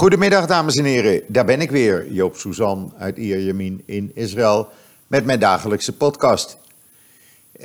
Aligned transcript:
Goedemiddag, 0.00 0.46
dames 0.46 0.76
en 0.76 0.84
heren. 0.84 1.22
Daar 1.26 1.44
ben 1.44 1.60
ik 1.60 1.70
weer, 1.70 2.12
Joop 2.12 2.36
Suzan 2.36 2.92
uit 2.98 3.16
Ierjemien 3.16 3.82
in 3.84 4.10
Israël, 4.14 4.68
met 5.06 5.24
mijn 5.24 5.38
dagelijkse 5.38 5.96
podcast. 5.96 6.58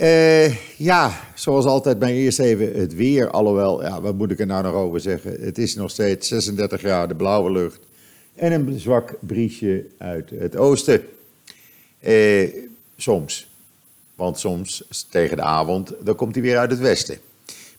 Uh, 0.02 0.78
ja, 0.78 1.20
zoals 1.36 1.66
altijd, 1.66 2.00
maar 2.00 2.10
eerst 2.10 2.40
even 2.40 2.79
het 2.79 2.96
weer. 2.96 3.29
Alhoewel, 3.29 3.84
ja, 3.84 4.02
wat 4.02 4.16
moet 4.16 4.32
ik 4.32 4.40
er 4.40 4.46
nou 4.46 4.63
nog 4.63 4.74
over 4.74 5.00
zeggen? 5.00 5.42
Het 5.42 5.58
is 5.58 5.76
nog 5.76 5.90
steeds 5.90 6.28
36 6.28 6.79
graden, 6.79 7.18
blauwe 7.18 7.52
lucht 7.52 7.79
en 8.36 8.52
een 8.52 8.79
zwak 8.79 9.17
briesje 9.20 9.86
uit 9.97 10.29
het 10.29 10.56
oosten. 10.56 11.04
Uh, 12.08 12.49
soms, 12.97 13.52
want 14.15 14.40
soms 14.40 14.83
tegen 15.10 15.38
de 15.38 15.44
avond, 15.44 15.94
dan 16.02 16.16
komt 16.16 16.36
hij 16.36 16.44
weer 16.44 16.58
uit 16.58 16.72
het 16.72 16.80
westen. 16.80 17.17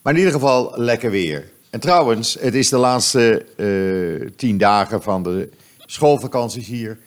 Maar 0.02 0.12
in 0.12 0.18
ieder 0.18 0.34
geval 0.34 0.72
lekker 0.76 1.10
weer. 1.10 1.54
En 1.76 1.82
trouwens, 1.82 2.36
het 2.40 2.54
is 2.54 2.68
de 2.68 2.76
laatste 2.76 3.46
uh, 3.56 4.30
tien 4.36 4.58
dagen 4.58 5.02
van 5.02 5.22
de 5.22 5.48
schoolvakanties 5.86 6.66
hier. 6.66 6.98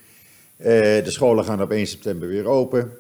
Uh, 0.57 0.65
de 0.65 1.03
scholen 1.05 1.45
gaan 1.45 1.61
op 1.61 1.71
1 1.71 1.87
september 1.87 2.27
weer 2.27 2.45
open. 2.45 2.91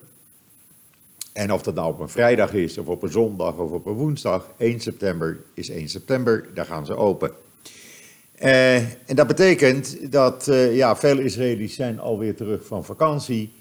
En 1.33 1.53
of 1.53 1.61
dat 1.61 1.75
nou 1.75 1.93
op 1.93 1.99
een 1.99 2.09
vrijdag 2.09 2.53
is, 2.53 2.77
of 2.77 2.87
op 2.87 3.03
een 3.03 3.11
zondag, 3.11 3.57
of 3.57 3.71
op 3.71 3.85
een 3.85 3.93
woensdag, 3.93 4.49
1 4.57 4.79
september 4.79 5.37
is 5.53 5.69
1 5.69 5.89
september, 5.89 6.49
daar 6.53 6.65
gaan 6.65 6.85
ze 6.85 6.95
open. 6.95 7.31
Uh, 8.41 8.75
en 8.75 9.15
dat 9.15 9.27
betekent 9.27 10.11
dat 10.11 10.49
ja, 10.71 10.95
veel 10.95 11.17
Israëli's 11.17 11.75
zijn 11.75 11.99
alweer 11.99 12.35
terug 12.35 12.65
van 12.65 12.85
vakantie. 12.85 13.51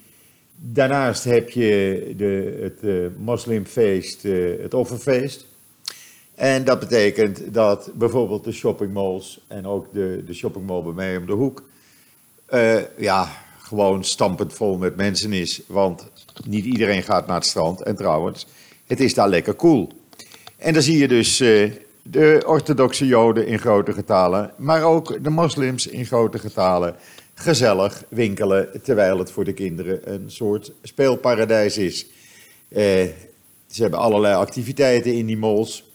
Daarnaast 0.55 1.23
heb 1.23 1.49
je 1.49 2.13
de, 2.17 2.57
het 2.61 3.09
moslimfeest, 3.17 4.23
het 4.61 4.73
offerfeest. 4.73 5.47
En 6.39 6.63
dat 6.63 6.79
betekent 6.79 7.53
dat 7.53 7.91
bijvoorbeeld 7.93 8.43
de 8.43 8.51
shoppingmalls 8.51 9.39
en 9.47 9.65
ook 9.65 9.93
de, 9.93 10.23
de 10.25 10.33
shoppingmall 10.33 10.81
bij 10.81 10.93
mij 10.93 11.17
om 11.17 11.25
de 11.25 11.33
hoek, 11.33 11.63
uh, 12.53 12.75
ja, 12.97 13.31
gewoon 13.57 14.03
stampend 14.03 14.53
vol 14.53 14.77
met 14.77 14.95
mensen 14.95 15.33
is. 15.33 15.61
Want 15.67 16.07
niet 16.45 16.65
iedereen 16.65 17.03
gaat 17.03 17.27
naar 17.27 17.35
het 17.35 17.45
strand. 17.45 17.81
En 17.81 17.95
trouwens, 17.95 18.47
het 18.85 18.99
is 18.99 19.13
daar 19.13 19.29
lekker 19.29 19.53
koel. 19.53 19.89
En 20.57 20.73
dan 20.73 20.81
zie 20.81 20.97
je 20.97 21.07
dus 21.07 21.41
uh, 21.41 21.71
de 22.01 22.43
orthodoxe 22.45 23.07
joden 23.07 23.47
in 23.47 23.59
grote 23.59 23.93
getalen, 23.93 24.51
maar 24.57 24.83
ook 24.83 25.23
de 25.23 25.29
moslims 25.29 25.87
in 25.87 26.05
grote 26.05 26.39
getalen 26.39 26.95
gezellig 27.33 28.03
winkelen, 28.09 28.81
terwijl 28.83 29.19
het 29.19 29.31
voor 29.31 29.43
de 29.43 29.53
kinderen 29.53 30.13
een 30.13 30.31
soort 30.31 30.71
speelparadijs 30.83 31.77
is. 31.77 32.05
Uh, 32.69 32.79
ze 33.67 33.81
hebben 33.81 33.99
allerlei 33.99 34.35
activiteiten 34.35 35.13
in 35.13 35.25
die 35.25 35.37
malls. 35.37 35.87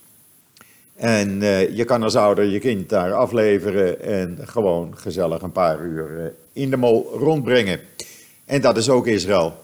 En 0.95 1.43
uh, 1.43 1.77
je 1.77 1.85
kan 1.85 2.03
als 2.03 2.17
ouder 2.17 2.45
je 2.45 2.59
kind 2.59 2.89
daar 2.89 3.13
afleveren 3.13 4.01
en 4.01 4.39
gewoon 4.43 4.99
gezellig 4.99 5.43
een 5.43 5.53
paar 5.53 5.81
uur 5.81 6.11
uh, 6.11 6.25
in 6.53 6.71
de 6.71 6.77
mol 6.77 7.11
rondbrengen. 7.19 7.81
En 8.45 8.61
dat 8.61 8.77
is 8.77 8.89
ook 8.89 9.07
Israël. 9.07 9.63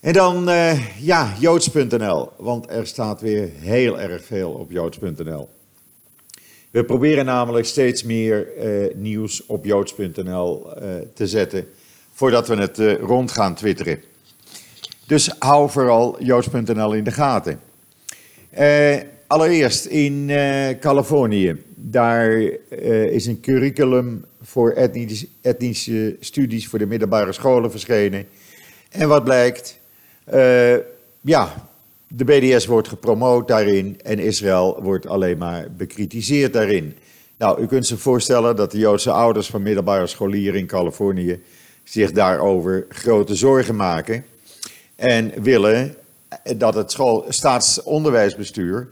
En 0.00 0.12
dan, 0.12 0.48
uh, 0.48 0.98
ja, 0.98 1.32
joods.nl, 1.38 2.30
want 2.36 2.70
er 2.70 2.86
staat 2.86 3.20
weer 3.20 3.50
heel 3.54 4.00
erg 4.00 4.24
veel 4.24 4.50
op 4.50 4.70
joods.nl. 4.70 5.48
We 6.70 6.84
proberen 6.84 7.24
namelijk 7.24 7.66
steeds 7.66 8.02
meer 8.02 8.46
nieuws 8.94 9.46
op 9.46 9.64
joods.nl 9.64 10.66
te 11.14 11.26
zetten, 11.26 11.68
voordat 12.12 12.48
we 12.48 12.56
het 12.56 12.78
rond 13.00 13.30
gaan 13.30 13.54
twitteren. 13.54 14.02
Dus 15.06 15.30
hou 15.38 15.70
vooral 15.70 16.22
joods.nl 16.22 16.92
in 16.92 17.04
de 17.04 17.10
gaten. 17.10 17.60
Allereerst 19.32 19.84
in 19.84 20.28
uh, 20.28 20.68
Californië. 20.80 21.62
Daar 21.74 22.30
uh, 22.32 23.04
is 23.04 23.26
een 23.26 23.40
curriculum 23.40 24.24
voor 24.42 24.70
etnische, 25.42 26.16
studies 26.20 26.68
voor 26.68 26.78
de 26.78 26.86
middelbare 26.86 27.32
scholen 27.32 27.70
verschenen. 27.70 28.26
En 28.90 29.08
wat 29.08 29.24
blijkt? 29.24 29.78
Uh, 30.34 30.74
ja, 31.20 31.68
de 32.08 32.24
BDS 32.24 32.66
wordt 32.66 32.88
gepromoot 32.88 33.48
daarin 33.48 34.00
en 34.02 34.18
Israël 34.18 34.78
wordt 34.82 35.06
alleen 35.06 35.38
maar 35.38 35.66
bekritiseerd 35.76 36.52
daarin. 36.52 36.96
Nou, 37.38 37.62
u 37.62 37.66
kunt 37.66 37.86
zich 37.86 38.00
voorstellen 38.00 38.56
dat 38.56 38.70
de 38.70 38.78
Joodse 38.78 39.10
ouders 39.10 39.46
van 39.46 39.62
middelbare 39.62 40.06
scholieren 40.06 40.60
in 40.60 40.66
Californië 40.66 41.42
zich 41.84 42.12
daarover 42.12 42.86
grote 42.88 43.34
zorgen 43.34 43.76
maken. 43.76 44.24
En 44.96 45.42
willen 45.42 45.94
dat 46.56 46.74
het 46.74 46.90
school, 46.90 47.24
staatsonderwijsbestuur 47.28 48.88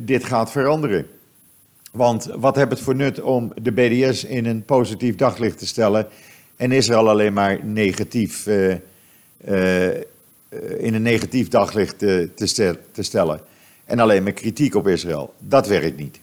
dit 0.00 0.24
gaat 0.24 0.50
veranderen. 0.50 1.06
Want 1.92 2.28
wat 2.36 2.56
heb 2.56 2.70
het 2.70 2.80
voor 2.80 2.94
nut 2.94 3.20
om 3.20 3.52
de 3.62 3.72
BDS 3.72 4.24
in 4.24 4.46
een 4.46 4.64
positief 4.64 5.14
daglicht 5.14 5.58
te 5.58 5.66
stellen 5.66 6.08
en 6.58 6.72
Israël 6.72 7.08
alleen 7.08 7.32
maar 7.32 7.64
negatief, 7.64 8.46
uh, 8.46 8.74
uh, 9.48 9.94
in 10.78 10.94
een 10.94 11.02
negatief 11.02 11.48
daglicht 11.48 11.98
te, 11.98 12.30
te, 12.92 13.02
stellen. 13.02 13.40
En 13.84 13.98
alleen 13.98 14.22
maar 14.22 14.32
kritiek 14.32 14.74
op 14.74 14.88
Israël. 14.88 15.34
Dat 15.38 15.66
werkt 15.66 15.96
niet. 15.96 16.20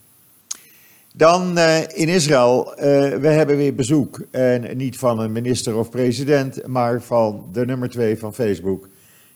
Dan 1.14 1.60
in 1.94 2.10
Israël, 2.10 2.74
we 3.20 3.28
hebben 3.28 3.58
weer 3.58 3.76
bezoek. 3.76 4.22
En 4.32 4.78
niet 4.78 4.98
van 4.98 5.20
een 5.20 5.32
minister 5.32 5.76
of 5.76 5.90
president, 5.90 6.68
maar 6.68 7.02
van 7.02 7.50
de 7.54 7.66
nummer 7.66 7.90
twee 7.90 8.18
van 8.18 8.34
Facebook, 8.34 8.88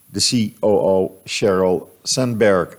de 0.05 0.53
COO 0.59 1.19
Sheryl 1.25 1.91
Sandberg. 2.03 2.78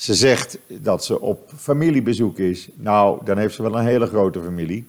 Ze 0.00 0.14
zegt 0.14 0.58
dat 0.66 1.04
ze 1.04 1.20
op 1.20 1.50
familiebezoek 1.56 2.38
is. 2.38 2.68
Nou, 2.74 3.24
dan 3.24 3.38
heeft 3.38 3.54
ze 3.54 3.62
wel 3.62 3.78
een 3.78 3.86
hele 3.86 4.06
grote 4.06 4.42
familie. 4.42 4.86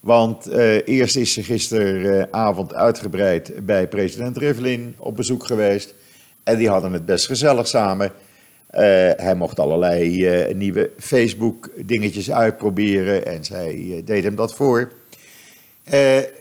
Want 0.00 0.48
uh, 0.48 0.88
eerst 0.88 1.16
is 1.16 1.32
ze 1.32 1.42
gisteravond 1.42 2.74
uitgebreid 2.74 3.66
bij 3.66 3.88
president 3.88 4.36
Rivlin 4.36 4.94
op 4.98 5.16
bezoek 5.16 5.44
geweest. 5.44 5.94
En 6.42 6.58
die 6.58 6.68
hadden 6.68 6.92
het 6.92 7.06
best 7.06 7.26
gezellig 7.26 7.66
samen. 7.66 8.06
Uh, 8.06 8.80
hij 9.16 9.34
mocht 9.34 9.60
allerlei 9.60 10.26
uh, 10.48 10.54
nieuwe 10.54 10.90
Facebook-dingetjes 10.98 12.30
uitproberen 12.30 13.26
en 13.26 13.44
zij 13.44 14.02
deed 14.04 14.24
hem 14.24 14.34
dat 14.34 14.54
voor. 14.54 14.92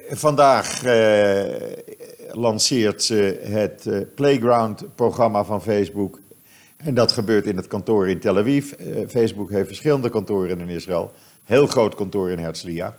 vandaag 0.10 0.84
lanceert 2.32 3.04
ze 3.04 3.40
het 3.44 4.16
Playground-programma 4.16 5.44
van 5.44 5.62
Facebook. 5.62 6.21
En 6.84 6.94
dat 6.94 7.12
gebeurt 7.12 7.46
in 7.46 7.58
het 7.58 7.68
kantoor 7.68 8.10
in 8.10 8.20
Tel 8.20 8.38
Aviv. 8.38 8.72
Uh, 8.80 9.08
Facebook 9.08 9.50
heeft 9.50 9.68
verschillende 9.68 10.10
kantoren 10.10 10.60
in 10.60 10.70
Israël. 10.70 11.12
Heel 11.44 11.68
groot 11.68 11.96
kantoor 11.96 12.30
in 12.30 12.40
Herzliya. 12.40 12.98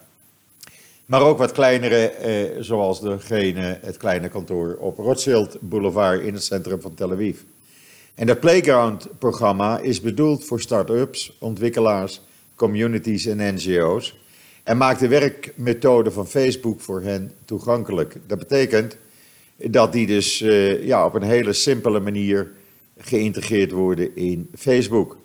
Maar 1.06 1.22
ook 1.22 1.38
wat 1.38 1.52
kleinere, 1.52 2.12
uh, 2.54 2.62
zoals 2.62 3.00
degene, 3.00 3.78
het 3.82 3.96
kleine 3.96 4.28
kantoor 4.28 4.76
op 4.80 4.98
Rothschild 4.98 5.56
Boulevard 5.60 6.22
in 6.22 6.34
het 6.34 6.44
centrum 6.44 6.80
van 6.80 6.94
Tel 6.94 7.12
Aviv. 7.12 7.38
En 8.14 8.26
dat 8.26 8.40
Playground-programma 8.40 9.78
is 9.78 10.00
bedoeld 10.00 10.44
voor 10.44 10.60
start-ups, 10.60 11.36
ontwikkelaars, 11.38 12.20
communities 12.54 13.26
en 13.26 13.54
NGO's. 13.54 14.20
En 14.62 14.76
maakt 14.76 15.00
de 15.00 15.08
werkmethode 15.08 16.10
van 16.10 16.26
Facebook 16.26 16.80
voor 16.80 17.02
hen 17.02 17.32
toegankelijk. 17.44 18.16
Dat 18.26 18.38
betekent 18.38 18.96
dat 19.56 19.92
die 19.92 20.06
dus 20.06 20.40
uh, 20.40 20.84
ja, 20.84 21.06
op 21.06 21.14
een 21.14 21.22
hele 21.22 21.52
simpele 21.52 22.00
manier 22.00 22.50
geïntegreerd 22.98 23.70
worden 23.70 24.16
in 24.16 24.48
Facebook. 24.54 25.16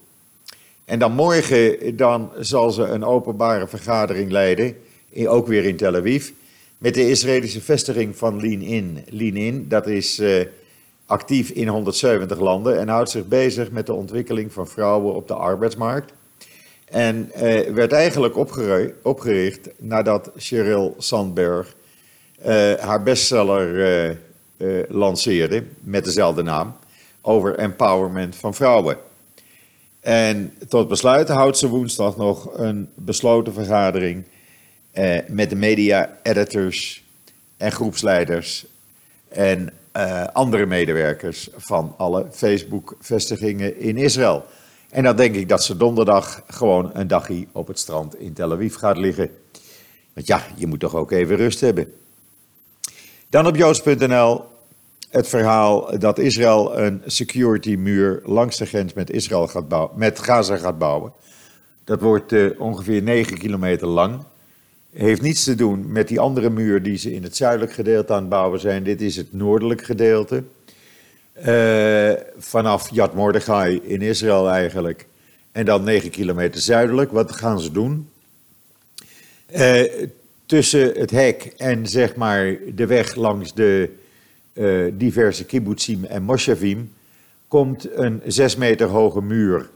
En 0.88 1.00
dan 1.00 1.11
morgen 1.11 1.95
dan 1.95 2.31
zal 2.39 2.72
ze 2.72 2.83
een 2.83 3.03
openbare 3.03 3.67
vergadering 3.67 4.31
leiden, 4.31 4.75
ook 5.25 5.47
weer 5.47 5.66
in 5.66 5.78
Tel 5.78 5.95
Aviv, 5.95 6.29
met 6.78 6.94
de 6.94 7.09
Israëlische 7.09 7.61
vestiging 7.61 8.16
van 8.17 8.41
Lean-In. 8.41 9.03
Lean-In, 9.09 9.66
dat 9.67 9.88
is 9.88 10.19
uh, 10.19 10.41
actief 11.05 11.50
in 11.50 11.67
170 11.67 12.39
landen 12.39 12.79
en 12.79 12.88
houdt 12.88 13.09
zich 13.09 13.28
bezig 13.28 13.72
met 13.72 13.85
de 13.85 13.94
ontwikkeling 13.94 14.53
van 14.53 14.67
vrouwen 14.67 15.16
op 15.16 15.28
de 15.28 15.34
arbeidsmarkt. 15.34 16.13
En 16.85 17.31
uh, 17.35 17.41
werd 17.69 17.91
eigenlijk 17.91 18.38
opgericht 19.01 19.70
nadat 19.78 20.31
Sheryl 20.37 20.96
Sandberg 20.97 21.75
uh, 22.40 22.73
haar 22.73 23.03
bestseller 23.03 24.17
lanceerde 24.87 25.63
met 25.79 26.03
dezelfde 26.03 26.43
naam 26.43 26.75
over 27.28 27.56
empowerment 27.56 28.35
van 28.35 28.53
vrouwen. 28.53 28.97
En 30.00 30.53
tot 30.68 30.88
besluit 30.88 31.28
houdt 31.28 31.58
ze 31.58 31.68
woensdag 31.68 32.18
nog 32.18 32.58
een 32.58 32.90
besloten 32.96 33.53
vergadering 33.53 34.24
eh, 34.91 35.18
met 35.28 35.50
de 35.50 35.56
media-editors 35.56 37.03
en 37.58 37.72
groepsleiders 37.72 38.66
en 39.28 39.74
eh, 39.91 40.24
andere 40.34 40.66
medewerkers 40.66 41.50
van 41.56 41.94
alle 41.97 42.26
Facebook-vestigingen 42.32 43.80
in 43.80 43.97
Israël. 43.97 44.46
En 44.90 45.03
dan 45.03 45.16
denk 45.16 45.35
ik 45.35 45.50
dat 45.50 45.64
ze 45.64 45.78
donderdag 45.78 46.44
gewoon 46.47 46.90
een 46.94 47.08
dagje 47.08 47.47
op 47.52 47.68
het 47.68 47.80
strand 47.80 48.20
in 48.20 48.34
Tel 48.34 48.52
Aviv 48.52 48.76
gaat 48.76 48.97
liggen. 48.97 49.30
Want 50.14 50.28
ja, 50.28 50.41
je 50.56 50.68
moet 50.68 50.80
toch 50.80 50.96
ook 50.96 51.12
even 51.12 51.35
rust 51.35 51.59
hebben. 51.59 51.94
Dan 53.30 53.47
op 53.47 53.56
joods.nl 53.56 54.56
het 55.09 55.28
verhaal 55.28 56.00
dat 56.00 56.20
Israël 56.20 56.80
een 56.80 57.02
security 57.06 57.76
muur 57.76 58.22
langs 58.24 58.58
de 58.58 58.66
grens 58.66 58.94
met, 58.94 59.09
Israël 59.09 59.48
gaat 59.48 59.68
bouwen, 59.68 59.98
met 59.98 60.20
Gaza 60.20 60.58
gaat 60.58 60.78
bouwen. 60.78 61.14
Dat 61.84 62.02
wordt 62.02 62.58
ongeveer 62.58 63.02
9 63.02 63.38
kilometer 63.38 63.88
lang. 63.88 64.24
Heeft 64.94 65.22
niets 65.22 65.44
te 65.44 65.56
doen 65.56 65.92
met 65.92 66.08
die 66.08 66.20
andere 66.20 66.50
muur 66.50 66.84
die 66.84 66.98
ze 66.98 67.14
in 67.14 67.24
het 67.24 67.36
zuidelijk 67.36 67.74
gedeelte 67.74 68.14
aan 68.14 68.20
het 68.20 68.30
bouwen 68.30 68.59
zijn. 68.59 68.84
Dit 68.84 69.02
is 69.02 69.16
het 69.16 69.34
noordelijk 69.34 69.84
gedeelte. 69.84 70.44
vanaf 72.38 72.90
Yad 72.90 73.14
Mordechai 73.14 73.80
in 73.84 74.02
Israël 74.02 74.50
eigenlijk. 74.50 75.08
En 75.52 75.66
dan 75.66 75.84
9 75.84 76.09
kilometer 76.09 76.62
zuidelijk. 76.62 77.12
Wat 77.12 77.32
gaan 77.32 77.59
ze 77.59 77.72
doen? 77.72 78.09
tussen 80.46 81.00
het 81.00 81.12
hek 81.12 81.54
en 81.58 81.88
zeg 81.88 82.16
maar 82.16 82.58
de 82.76 82.86
weg 82.86 83.16
langs 83.16 83.54
de 83.54 83.90
uh, 84.58 84.92
diverse 84.94 85.46
kibbutzim 85.46 86.04
en 86.04 86.24
moshavim 86.24 86.92
komt 87.48 87.96
een 87.96 88.22
zes 88.26 88.56
meter 88.56 88.88
hoge 88.88 89.22
muur. 89.22 89.70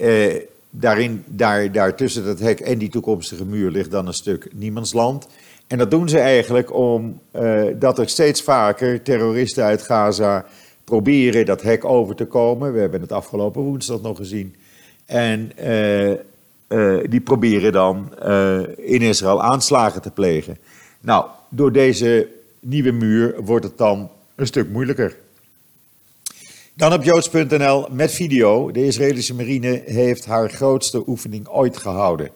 Uh, 0.00 0.34
daarin, 0.70 1.24
daar, 1.26 1.72
daar 1.72 1.96
tussen 1.96 2.24
dat 2.24 2.38
hek 2.38 2.60
en 2.60 2.78
die 2.78 2.88
toekomstige 2.88 3.44
muur 3.44 3.70
ligt 3.70 3.90
dan 3.90 4.06
een 4.06 4.14
stuk 4.14 4.48
niemandsland. 4.54 5.26
En 5.66 5.78
dat 5.78 5.90
doen 5.90 6.08
ze 6.08 6.18
eigenlijk 6.18 6.74
omdat 6.74 7.98
uh, 7.98 7.98
er 7.98 8.08
steeds 8.08 8.42
vaker 8.42 9.02
terroristen 9.02 9.64
uit 9.64 9.82
Gaza 9.82 10.46
proberen 10.84 11.46
dat 11.46 11.62
hek 11.62 11.84
over 11.84 12.14
te 12.14 12.24
komen. 12.24 12.72
We 12.72 12.80
hebben 12.80 13.00
het 13.00 13.12
afgelopen 13.12 13.62
woensdag 13.62 14.02
nog 14.02 14.16
gezien. 14.16 14.54
En 15.06 15.52
uh, 15.64 16.98
die 17.10 17.20
proberen 17.20 17.72
dan 17.72 18.12
in 18.76 19.02
Israël 19.02 19.42
aanslagen 19.42 20.02
te 20.02 20.10
plegen. 20.10 20.58
Nou, 21.00 21.26
door 21.48 21.72
deze 21.72 22.28
nieuwe 22.64 22.92
muur 22.92 23.42
wordt 23.42 23.64
het 23.64 23.78
dan 23.78 24.10
een 24.34 24.46
stuk 24.46 24.68
moeilijker. 24.68 25.16
Dan 26.74 26.92
op 26.92 27.04
joods.nl 27.04 27.88
met 27.90 28.12
video. 28.12 28.70
De 28.70 28.86
Israëlische 28.86 29.34
marine 29.34 29.82
heeft 29.86 30.24
haar 30.24 30.50
grootste 30.50 31.08
oefening 31.08 31.48
ooit 31.48 31.76
gehouden. 31.76 32.30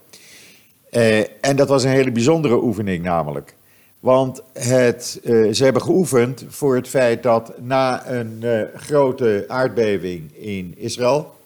Uh, 0.92 1.18
en 1.18 1.56
dat 1.56 1.68
was 1.68 1.84
een 1.84 1.90
hele 1.90 2.12
bijzondere 2.12 2.62
oefening 2.62 3.02
namelijk. 3.02 3.54
Want 4.00 4.42
het, 4.52 5.20
uh, 5.24 5.52
ze 5.52 5.64
hebben 5.64 5.82
geoefend 5.82 6.44
voor 6.48 6.76
het 6.76 6.88
feit 6.88 7.22
dat 7.22 7.60
na 7.60 8.10
een 8.10 8.40
uh, 8.42 8.62
grote 8.74 9.44
aardbeving 9.48 10.36
in 10.36 10.74
Israël 10.76 11.36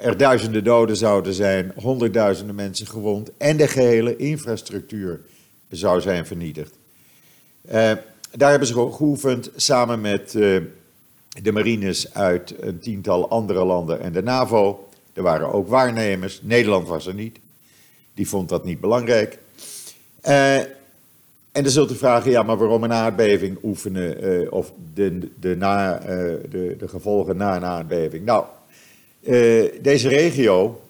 er 0.00 0.16
duizenden 0.16 0.64
doden 0.64 0.96
zouden 0.96 1.34
zijn, 1.34 1.72
honderdduizenden 1.76 2.54
mensen 2.54 2.86
gewond 2.86 3.30
en 3.36 3.56
de 3.56 3.68
gehele 3.68 4.16
infrastructuur 4.16 5.20
zou 5.70 6.00
zijn 6.00 6.26
vernietigd. 6.26 6.78
Uh, 7.66 7.72
daar 8.32 8.50
hebben 8.50 8.68
ze 8.68 8.74
geoefend 8.74 9.50
samen 9.56 10.00
met 10.00 10.34
uh, 10.34 10.60
de 11.42 11.52
marines 11.52 12.14
uit 12.14 12.54
een 12.60 12.78
tiental 12.78 13.28
andere 13.28 13.64
landen 13.64 14.00
en 14.00 14.12
de 14.12 14.22
NAVO. 14.22 14.88
Er 15.12 15.22
waren 15.22 15.52
ook 15.52 15.68
waarnemers. 15.68 16.40
Nederland 16.42 16.88
was 16.88 17.06
er 17.06 17.14
niet. 17.14 17.38
Die 18.14 18.28
vond 18.28 18.48
dat 18.48 18.64
niet 18.64 18.80
belangrijk. 18.80 19.38
en 20.20 20.68
dan 21.52 21.70
zult 21.70 21.90
u 21.90 21.94
vragen, 21.94 22.30
ja, 22.30 22.42
maar 22.42 22.56
waarom 22.56 22.84
een 22.84 22.92
aardbeving 22.92 23.58
oefenen 23.62 24.52
of 24.52 24.72
de, 24.94 25.30
de, 25.40 25.56
na, 25.56 25.98
de, 26.50 26.76
de 26.78 26.88
gevolgen 26.88 27.36
na 27.36 27.56
een 27.56 27.64
aardbeving? 27.64 28.24
Nou, 28.24 28.44
deze 29.80 30.08
regio, 30.08 30.80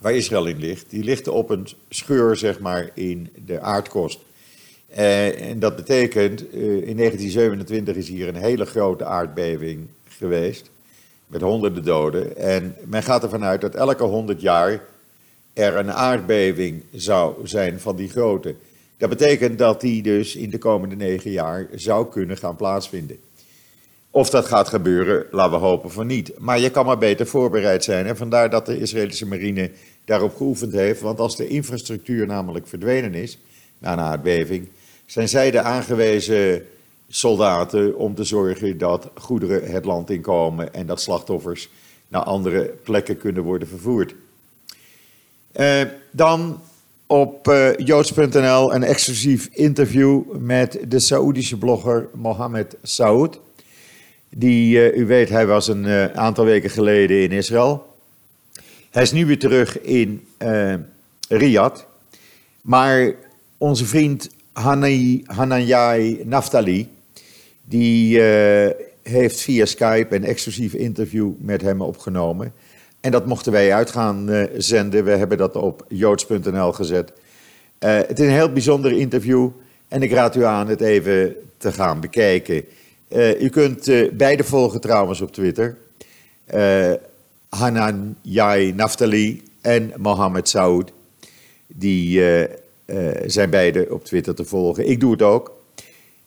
waar 0.00 0.14
Israël 0.14 0.46
in 0.46 0.58
ligt, 0.58 0.90
die 0.90 1.04
ligt 1.04 1.28
op 1.28 1.50
een 1.50 1.68
scheur, 1.88 2.36
zeg 2.36 2.60
maar, 2.60 2.90
in 2.94 3.28
de 3.46 3.60
aardkorst. 3.60 4.18
Uh, 4.90 5.50
en 5.50 5.58
dat 5.58 5.76
betekent, 5.76 6.54
uh, 6.54 6.62
in 6.62 6.96
1927 6.96 7.96
is 7.96 8.08
hier 8.08 8.28
een 8.28 8.34
hele 8.34 8.64
grote 8.64 9.04
aardbeving 9.04 9.86
geweest, 10.08 10.70
met 11.26 11.40
honderden 11.40 11.84
doden. 11.84 12.36
En 12.36 12.76
men 12.84 13.02
gaat 13.02 13.22
ervan 13.22 13.44
uit 13.44 13.60
dat 13.60 13.74
elke 13.74 14.04
honderd 14.04 14.40
jaar 14.40 14.84
er 15.52 15.76
een 15.76 15.92
aardbeving 15.92 16.82
zou 16.92 17.46
zijn 17.46 17.80
van 17.80 17.96
die 17.96 18.08
grootte. 18.08 18.54
Dat 18.96 19.08
betekent 19.08 19.58
dat 19.58 19.80
die 19.80 20.02
dus 20.02 20.36
in 20.36 20.50
de 20.50 20.58
komende 20.58 20.96
negen 20.96 21.30
jaar 21.30 21.66
zou 21.74 22.08
kunnen 22.08 22.36
gaan 22.36 22.56
plaatsvinden. 22.56 23.18
Of 24.10 24.30
dat 24.30 24.46
gaat 24.46 24.68
gebeuren, 24.68 25.26
laten 25.30 25.58
we 25.58 25.66
hopen 25.66 25.90
van 25.90 26.06
niet. 26.06 26.38
Maar 26.38 26.58
je 26.58 26.70
kan 26.70 26.86
maar 26.86 26.98
beter 26.98 27.26
voorbereid 27.26 27.84
zijn. 27.84 28.06
En 28.06 28.16
vandaar 28.16 28.50
dat 28.50 28.66
de 28.66 28.78
Israëlische 28.78 29.26
marine 29.26 29.70
daarop 30.04 30.36
geoefend 30.36 30.72
heeft. 30.72 31.00
Want 31.00 31.20
als 31.20 31.36
de 31.36 31.48
infrastructuur 31.48 32.26
namelijk 32.26 32.66
verdwenen 32.66 33.14
is, 33.14 33.38
na 33.78 33.92
een 33.92 34.00
aardbeving, 34.00 34.68
zijn 35.06 35.28
zij 35.28 35.50
de 35.50 35.60
aangewezen 35.60 36.66
soldaten 37.08 37.96
om 37.96 38.14
te 38.14 38.24
zorgen 38.24 38.78
dat 38.78 39.10
goederen 39.14 39.70
het 39.70 39.84
land 39.84 40.10
inkomen 40.10 40.74
en 40.74 40.86
dat 40.86 41.00
slachtoffers 41.00 41.70
naar 42.08 42.22
andere 42.22 42.74
plekken 42.82 43.18
kunnen 43.18 43.42
worden 43.42 43.68
vervoerd. 43.68 44.14
Uh, 45.56 45.80
dan 46.10 46.60
op 47.06 47.48
uh, 47.48 47.76
joods.nl 47.76 48.74
een 48.74 48.82
exclusief 48.82 49.48
interview 49.52 50.22
met 50.38 50.78
de 50.88 50.98
Saoedische 50.98 51.58
blogger 51.58 52.08
Mohammed 52.14 52.76
Saud. 52.82 53.40
Die, 54.30 54.92
uh, 54.92 54.98
u 54.98 55.06
weet, 55.06 55.28
hij 55.28 55.46
was 55.46 55.68
een 55.68 55.84
uh, 55.84 56.04
aantal 56.04 56.44
weken 56.44 56.70
geleden 56.70 57.22
in 57.22 57.32
Israël. 57.32 57.96
Hij 58.90 59.02
is 59.02 59.12
nu 59.12 59.26
weer 59.26 59.38
terug 59.38 59.80
in 59.80 60.26
uh, 60.42 60.74
Riyadh. 61.28 61.80
Maar 62.60 63.14
onze 63.58 63.84
vriend 63.84 64.30
Hanayai 65.26 66.22
Naftali, 66.24 66.88
die 67.64 68.20
heeft 69.02 69.40
via 69.40 69.64
Skype 69.64 70.16
een 70.16 70.24
exclusief 70.24 70.74
interview 70.74 71.30
met 71.38 71.62
hem 71.62 71.80
opgenomen. 71.80 72.52
En 73.00 73.10
dat 73.10 73.26
mochten 73.26 73.52
wij 73.52 73.74
uit 73.74 73.90
gaan 73.90 74.48
zenden. 74.56 75.04
We 75.04 75.10
hebben 75.10 75.38
dat 75.38 75.56
op 75.56 75.84
joods.nl 75.88 76.72
gezet. 76.72 77.12
het 77.78 78.18
is 78.18 78.26
een 78.26 78.32
heel 78.32 78.52
bijzonder 78.52 78.92
interview 78.92 79.50
en 79.88 80.02
ik 80.02 80.12
raad 80.12 80.36
u 80.36 80.44
aan 80.44 80.68
het 80.68 80.80
even 80.80 81.36
te 81.56 81.72
gaan 81.72 82.00
bekijken. 82.00 82.64
Uh, 83.08 83.40
u 83.40 83.48
kunt 83.48 83.88
uh, 83.88 84.10
beide 84.12 84.44
volgen 84.44 84.80
trouwens 84.80 85.20
op 85.20 85.32
Twitter. 85.32 85.76
Uh, 86.54 86.92
Hanan 87.48 88.16
Yai 88.22 88.72
Naftali 88.72 89.42
en 89.60 89.92
Mohammed 89.96 90.48
Saud. 90.48 90.92
Die 91.66 92.22
zijn 93.26 93.50
beide 93.50 93.86
op 93.90 94.04
Twitter 94.04 94.34
te 94.34 94.44
volgen. 94.44 94.88
Ik 94.88 95.00
doe 95.00 95.12
het 95.12 95.22
ook. 95.22 95.52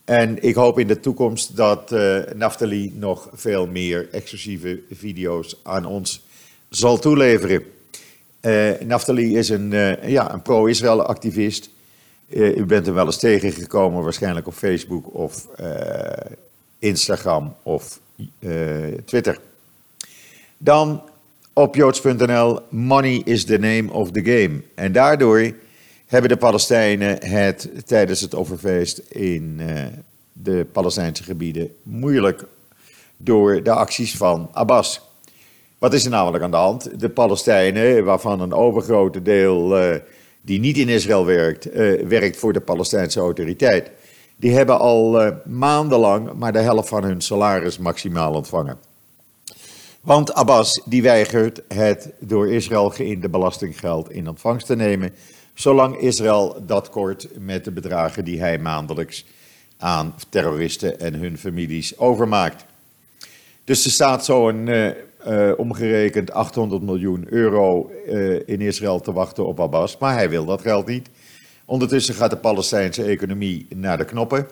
En 0.06 0.44
ik 0.44 0.56
hoop 0.56 0.80
in 0.80 0.88
de 0.88 1.00
toekomst 1.00 1.56
dat 1.56 1.96
Naftali 2.36 2.94
nog 2.96 3.30
veel 3.34 3.68
meer 3.68 4.10
exclusieve 4.12 4.80
video's 4.92 5.60
aan 5.64 5.86
ons 5.86 6.26
zal 6.70 7.00
toeleveren. 7.00 7.64
Naftali 8.86 9.38
is 9.38 9.50
een, 9.50 9.70
ja, 10.06 10.34
een 10.34 10.42
pro-Israël 10.42 11.04
activist. 11.04 11.70
u 12.30 12.66
bent 12.66 12.86
hem 12.86 12.96
wel 12.96 13.06
eens 13.06 13.20
tegengekomen, 13.20 14.04
waarschijnlijk 14.04 14.48
op 14.48 14.54
Facebook 14.54 15.14
of 15.14 15.48
Instagram 16.82 17.56
of 17.64 18.00
uh, 18.40 18.52
Twitter. 19.06 19.40
Dan 20.58 21.02
op 21.54 21.76
joods.nl, 21.76 22.60
money 22.70 23.22
is 23.26 23.46
the 23.46 23.58
name 23.58 23.92
of 23.92 24.12
the 24.12 24.24
game. 24.24 24.62
En 24.76 24.92
daardoor 24.92 25.54
hebben 26.06 26.30
de 26.30 26.38
Palestijnen 26.38 27.26
het 27.26 27.70
tijdens 27.86 28.22
het 28.22 28.34
offerfeest 28.34 28.98
in 28.98 29.58
uh, 29.60 29.84
de 30.34 30.66
Palestijnse 30.72 31.24
gebieden 31.24 31.76
moeilijk 31.84 32.44
door 33.18 33.64
de 33.64 33.72
acties 33.72 34.18
van 34.18 34.50
Abbas. 34.52 35.02
Wat 35.78 35.94
is 35.94 36.04
er 36.04 36.12
namelijk 36.12 36.44
aan 36.44 36.52
de 36.52 36.58
hand? 36.58 37.00
De 37.00 37.10
Palestijnen, 37.10 38.04
waarvan 38.04 38.40
een 38.40 38.54
overgrote 38.54 39.22
deel 39.22 39.84
uh, 39.84 39.96
die 40.42 40.60
niet 40.60 40.78
in 40.78 40.90
Israël 40.90 41.26
werkt, 41.26 41.74
werkt 42.08 42.38
voor 42.38 42.54
de 42.54 42.60
Palestijnse 42.60 43.20
autoriteit 43.20 43.92
die 44.42 44.54
hebben 44.54 44.80
al 44.80 45.26
uh, 45.26 45.32
maandenlang 45.46 46.34
maar 46.34 46.54
de 46.54 46.60
helft 46.60 46.90
van 46.90 47.04
hun 47.04 47.22
salaris 47.22 47.78
maximaal 47.78 48.34
ontvangen. 48.34 48.78
Want 50.02 50.34
Abbas 50.34 50.82
die 50.86 51.02
weigert 51.02 51.62
het 51.68 52.12
door 52.20 52.52
Israël 52.52 52.90
geïnde 52.90 53.30
belastinggeld 53.30 54.12
in 54.12 54.28
ontvangst 54.28 54.66
te 54.66 54.76
nemen, 54.76 55.14
zolang 55.54 55.98
Israël 55.98 56.64
dat 56.66 56.90
kort 56.90 57.28
met 57.40 57.64
de 57.64 57.72
bedragen 57.72 58.26
die 58.26 58.40
hij 58.40 58.60
maandelijks 58.60 59.26
aan 59.78 60.16
terroristen 60.30 61.00
en 61.00 61.14
hun 61.14 61.38
families 61.38 61.98
overmaakt. 61.98 62.66
Dus 63.64 63.86
er 63.86 63.92
staat 63.92 64.26
zo'n 64.26 64.68
uh, 64.68 65.52
omgerekend 65.58 66.32
800 66.32 66.82
miljoen 66.82 67.26
euro 67.30 67.92
in 68.46 68.62
Israël 68.62 69.00
te 69.00 69.14
wachten 69.14 69.46
op 69.46 69.60
Abbas, 69.60 69.98
maar 69.98 70.14
hij 70.14 70.30
wil 70.30 70.46
dat 70.46 70.62
geld 70.62 70.86
niet. 70.88 71.10
Ondertussen 71.72 72.16
gaat 72.16 72.30
de 72.30 72.38
Palestijnse 72.38 73.04
economie 73.04 73.68
naar 73.70 73.98
de 73.98 74.06
knoppen, 74.06 74.48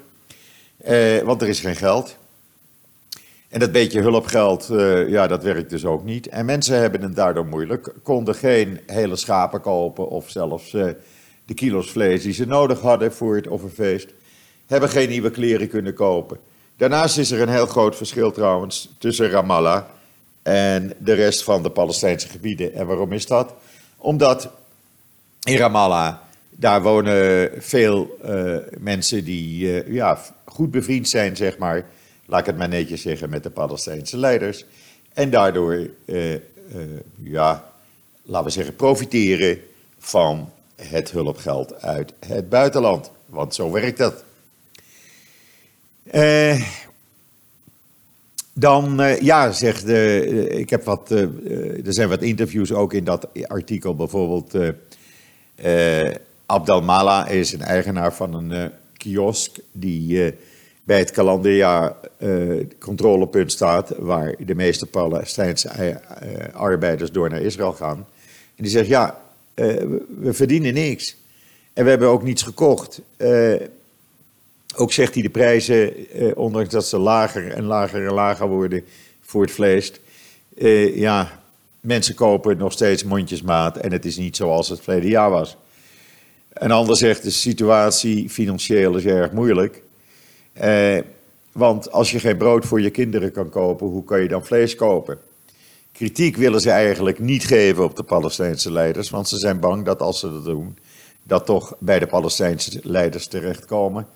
eh, 0.78 1.22
want 1.22 1.42
er 1.42 1.48
is 1.48 1.60
geen 1.60 1.76
geld. 1.76 2.18
En 3.50 3.60
dat 3.60 3.72
beetje 3.72 4.02
hulpgeld, 4.02 4.70
uh, 4.72 5.10
ja, 5.10 5.28
dat 5.28 5.44
werkt 5.44 5.70
dus 5.70 5.86
ook 5.86 6.04
niet. 6.04 6.28
En 6.28 6.46
mensen 6.46 6.80
hebben 6.80 7.02
het 7.02 7.16
daardoor 7.16 7.46
moeilijk, 7.46 7.94
konden 8.04 8.36
geen 8.36 8.80
hele 8.86 9.16
schapen 9.16 9.62
kopen 9.62 10.10
of 10.10 10.30
zelfs 10.30 10.74
uh, 10.74 10.90
de 11.46 11.54
kilo's 11.54 11.92
vlees 11.92 12.24
die 12.24 12.34
ze 12.34 12.46
nodig 12.46 12.82
hadden 12.82 13.14
voor 13.14 13.36
het 13.36 13.48
offerfeest. 13.48 14.08
Hebben 14.68 14.90
geen 14.90 15.10
nieuwe 15.10 15.32
kleren 15.32 15.70
kunnen 15.70 15.94
kopen. 15.94 16.38
Daarnaast 16.78 17.18
is 17.18 17.32
er 17.32 17.42
een 17.42 17.50
heel 17.50 17.66
groot 17.66 17.96
verschil 17.96 18.32
trouwens 18.32 18.90
tussen 18.98 19.30
Ramallah 19.30 19.84
en 20.42 20.94
de 21.00 21.14
rest 21.14 21.44
van 21.44 21.64
de 21.64 21.70
Palestijnse 21.72 22.28
gebieden. 22.28 22.74
En 22.74 22.88
waarom 22.88 23.12
is 23.12 23.28
dat? 23.28 23.54
Omdat 23.98 24.50
in 25.44 25.58
Ramallah, 25.58 26.16
daar 26.60 26.82
wonen 26.82 27.52
veel 27.58 28.18
uh, 28.26 28.58
mensen 28.80 29.24
die 29.24 29.66
uh, 29.86 29.94
ja, 29.94 30.22
goed 30.46 30.72
bevriend 30.72 31.10
zijn, 31.10 31.36
zeg 31.36 31.58
maar, 31.58 31.86
laat 32.26 32.40
ik 32.40 32.46
het 32.46 32.58
maar 32.58 32.68
netjes 32.68 33.02
zeggen, 33.02 33.30
met 33.30 33.44
de 33.44 33.50
Palestijnse 33.50 34.18
leiders. 34.18 34.66
En 35.14 35.30
daardoor, 35.30 35.90
uh, 36.06 36.36
ja, 37.24 37.72
laten 38.22 38.48
we 38.48 38.54
zeggen, 38.54 38.76
profiteren 38.76 39.60
van 39.98 40.50
het 40.76 41.12
hulpgeld 41.12 41.82
uit 41.82 42.14
het 42.26 42.50
buitenland. 42.50 43.12
Want 43.26 43.56
zo 43.56 43.72
werkt 43.72 43.98
dat. 43.98 44.24
Dan, 48.54 49.18
ja, 49.22 49.52
zegt 49.52 49.86
de, 49.86 50.48
ik 50.50 50.70
heb 50.70 50.84
wat, 50.84 51.10
er 51.10 51.94
zijn 51.94 52.10
wat 52.10 52.22
interviews 52.22 52.72
ook 52.72 52.94
in 52.94 53.04
dat 53.04 53.28
artikel. 53.48 53.96
Bijvoorbeeld, 53.96 54.74
Abdel 56.50 56.82
Mala 56.82 57.28
is 57.28 57.54
een 57.54 57.62
eigenaar 57.62 58.14
van 58.14 58.34
een 58.34 58.72
kiosk 58.98 59.58
die 59.72 60.34
bij 60.84 61.00
het 61.00 61.12
kalenderjaar 61.12 61.96
controlepunt 62.80 63.52
staat, 63.52 63.94
waar 63.98 64.36
de 64.40 64.56
meeste 64.56 64.86
Palestijnse 64.86 66.02
arbeiders 66.54 67.12
door 67.12 67.30
naar 67.30 67.42
Israël 67.42 67.74
gaan. 67.74 67.98
En 68.56 68.64
die 68.64 68.72
zegt, 68.72 68.88
ja, 68.88 69.22
we 69.56 70.34
verdienen 70.34 70.74
niks. 70.74 71.16
En 71.74 71.84
we 71.84 71.90
hebben 71.90 72.08
ook 72.08 72.24
niets 72.24 72.44
gekocht. 72.44 73.02
Ook 74.76 74.94
zegt 74.94 75.14
hij 75.14 75.24
de 75.24 75.30
prijzen, 75.30 76.10
eh, 76.12 76.38
ondanks 76.38 76.70
dat 76.70 76.86
ze 76.86 76.98
lager 76.98 77.52
en 77.52 77.64
lager 77.64 78.08
en 78.08 78.14
lager 78.14 78.48
worden 78.48 78.84
voor 79.22 79.42
het 79.42 79.52
vlees. 79.52 79.92
Eh, 80.58 80.98
ja, 80.98 81.42
mensen 81.80 82.16
kopen 82.16 82.58
nog 82.58 82.72
steeds 82.72 83.04
mondjesmaat 83.04 83.78
en 83.78 83.92
het 83.92 84.06
is 84.06 84.18
niet 84.18 84.36
zoals 84.36 84.70
het 84.70 84.82
verleden 84.82 85.10
jaar 85.10 85.30
was. 85.30 85.58
Een 86.60 86.72
ander 86.72 86.98
zegt 86.98 87.24
de 87.24 87.30
situatie 87.30 88.30
financieel 88.30 88.96
is 88.96 89.06
erg 89.06 89.32
moeilijk. 89.32 89.84
Eh, 90.54 90.98
want 91.52 91.92
als 91.92 92.12
je 92.12 92.20
geen 92.20 92.38
brood 92.38 92.66
voor 92.66 92.82
je 92.82 92.90
kinderen 92.90 93.32
kan 93.32 93.50
kopen, 93.50 93.88
hoe 93.88 94.04
kan 94.04 94.22
je 94.22 94.28
dan 94.28 94.46
vlees 94.46 94.76
kopen? 94.76 95.18
Kritiek 95.92 96.36
willen 96.36 96.62
ze 96.62 96.70
eigenlijk 96.70 97.20
niet 97.20 97.46
geven 97.46 97.84
op 97.84 97.96
de 97.96 98.04
Palestijnse 98.04 98.72
leiders, 98.72 99.10
want 99.10 99.28
ze 99.28 99.38
zijn 99.38 99.60
bang 99.60 99.86
dat 99.86 100.02
als 100.02 100.20
ze 100.20 100.32
dat 100.32 100.44
doen, 100.44 100.78
dat 101.24 101.46
toch 101.46 101.76
bij 101.80 102.00
de 102.00 102.08
Palestijnse 102.08 102.80
leiders 102.84 103.28
terechtkomen 103.28 104.08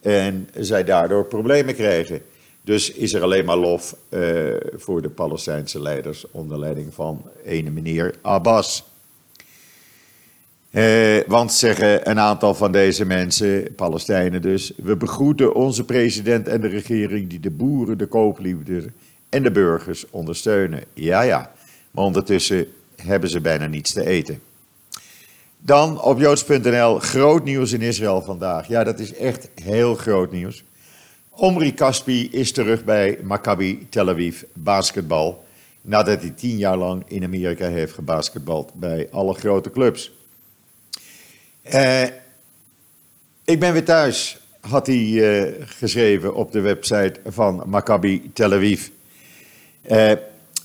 en 0.00 0.48
zij 0.58 0.84
daardoor 0.84 1.24
problemen 1.24 1.74
krijgen. 1.74 2.22
Dus 2.62 2.92
is 2.92 3.12
er 3.12 3.22
alleen 3.22 3.44
maar 3.44 3.56
lof 3.56 3.96
uh, 4.08 4.54
voor 4.76 5.02
de 5.02 5.10
Palestijnse 5.10 5.80
leiders 5.80 6.24
onder 6.30 6.58
leiding 6.58 6.94
van 6.94 7.22
ene 7.44 7.70
meneer 7.70 8.14
Abbas. 8.22 8.84
Uh, 10.74 11.20
want 11.26 11.52
zeggen 11.52 12.10
een 12.10 12.18
aantal 12.18 12.54
van 12.54 12.72
deze 12.72 13.04
mensen, 13.04 13.74
Palestijnen 13.74 14.42
dus, 14.42 14.72
we 14.76 14.96
begroeten 14.96 15.54
onze 15.54 15.84
president 15.84 16.48
en 16.48 16.60
de 16.60 16.68
regering 16.68 17.28
die 17.28 17.40
de 17.40 17.50
boeren, 17.50 17.98
de 17.98 18.06
kooplieden 18.06 18.94
en 19.28 19.42
de 19.42 19.50
burgers 19.50 20.10
ondersteunen. 20.10 20.84
Ja, 20.94 21.22
ja, 21.22 21.52
maar 21.90 22.04
ondertussen 22.04 22.66
hebben 22.96 23.30
ze 23.30 23.40
bijna 23.40 23.66
niets 23.66 23.92
te 23.92 24.06
eten. 24.06 24.40
Dan 25.58 26.00
op 26.00 26.18
joods.nl, 26.18 26.98
groot 26.98 27.44
nieuws 27.44 27.72
in 27.72 27.82
Israël 27.82 28.22
vandaag. 28.22 28.68
Ja, 28.68 28.84
dat 28.84 28.98
is 28.98 29.14
echt 29.14 29.48
heel 29.62 29.94
groot 29.94 30.32
nieuws. 30.32 30.64
Omri 31.30 31.74
Kaspi 31.74 32.28
is 32.30 32.52
terug 32.52 32.84
bij 32.84 33.18
Maccabi 33.22 33.86
Tel 33.90 34.08
Aviv 34.08 34.42
basketbal. 34.52 35.44
Nadat 35.80 36.20
hij 36.20 36.30
tien 36.30 36.56
jaar 36.56 36.76
lang 36.76 37.02
in 37.06 37.24
Amerika 37.24 37.68
heeft 37.68 37.92
gebasketbald 37.92 38.74
bij 38.74 39.08
alle 39.10 39.34
grote 39.34 39.70
clubs. 39.70 40.13
Uh, 41.72 42.02
ik 43.44 43.60
ben 43.60 43.72
weer 43.72 43.84
thuis, 43.84 44.38
had 44.60 44.86
hij 44.86 44.96
uh, 44.96 45.52
geschreven 45.60 46.34
op 46.34 46.52
de 46.52 46.60
website 46.60 47.14
van 47.26 47.62
Maccabi 47.66 48.30
Tel 48.32 48.52
Aviv. 48.52 48.88
Uh, 49.90 50.12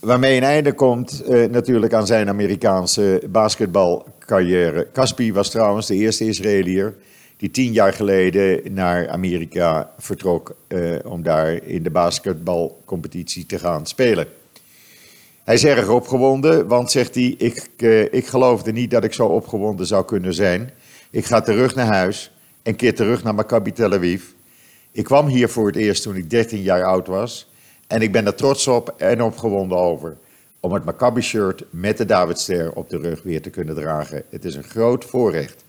waarmee 0.00 0.36
een 0.36 0.42
einde 0.42 0.72
komt 0.72 1.22
natuurlijk 1.50 1.92
aan 1.92 2.06
zijn 2.06 2.28
Amerikaanse 2.28 3.22
basketbal 3.28 4.06
carrière. 4.18 4.88
Caspi 4.92 5.32
was 5.32 5.50
trouwens 5.50 5.86
de 5.86 5.94
eerste 5.94 6.26
Israëliër 6.26 6.94
die 7.36 7.50
tien 7.50 7.72
jaar 7.72 7.92
geleden 7.92 8.72
naar 8.74 9.08
Amerika 9.08 9.92
vertrok 9.98 10.56
om 11.04 11.22
daar 11.22 11.64
in 11.64 11.82
de 11.82 11.90
basketbalcompetitie 11.90 13.46
te 13.46 13.58
gaan 13.58 13.86
spelen. 13.86 14.26
Hij 15.44 15.54
is 15.54 15.64
erg 15.64 15.88
opgewonden, 15.88 16.66
want 16.66 16.90
zegt 16.90 17.14
hij, 17.14 17.34
ik, 17.38 17.68
ik 18.10 18.26
geloofde 18.26 18.72
niet 18.72 18.90
dat 18.90 19.04
ik 19.04 19.12
zo 19.12 19.26
opgewonden 19.26 19.86
zou 19.86 20.04
kunnen 20.04 20.34
zijn. 20.34 20.70
Ik 21.12 21.24
ga 21.24 21.40
terug 21.40 21.74
naar 21.74 21.86
huis 21.86 22.30
en 22.62 22.76
keer 22.76 22.94
terug 22.94 23.22
naar 23.22 23.34
Maccabi 23.34 23.72
Tel 23.72 23.92
Aviv. 23.92 24.24
Ik 24.92 25.04
kwam 25.04 25.26
hier 25.26 25.48
voor 25.48 25.66
het 25.66 25.76
eerst 25.76 26.02
toen 26.02 26.16
ik 26.16 26.30
13 26.30 26.62
jaar 26.62 26.84
oud 26.84 27.06
was 27.06 27.48
en 27.86 28.02
ik 28.02 28.12
ben 28.12 28.26
er 28.26 28.34
trots 28.34 28.66
op 28.66 28.94
en 28.96 29.22
opgewonden 29.22 29.78
over 29.78 30.16
om 30.60 30.72
het 30.72 30.84
Maccabi-shirt 30.84 31.64
met 31.70 31.96
de 31.96 32.04
Davidster 32.04 32.72
op 32.72 32.90
de 32.90 32.98
rug 32.98 33.22
weer 33.22 33.42
te 33.42 33.50
kunnen 33.50 33.74
dragen. 33.74 34.22
Het 34.28 34.44
is 34.44 34.54
een 34.54 34.64
groot 34.64 35.04
voorrecht. 35.04 35.64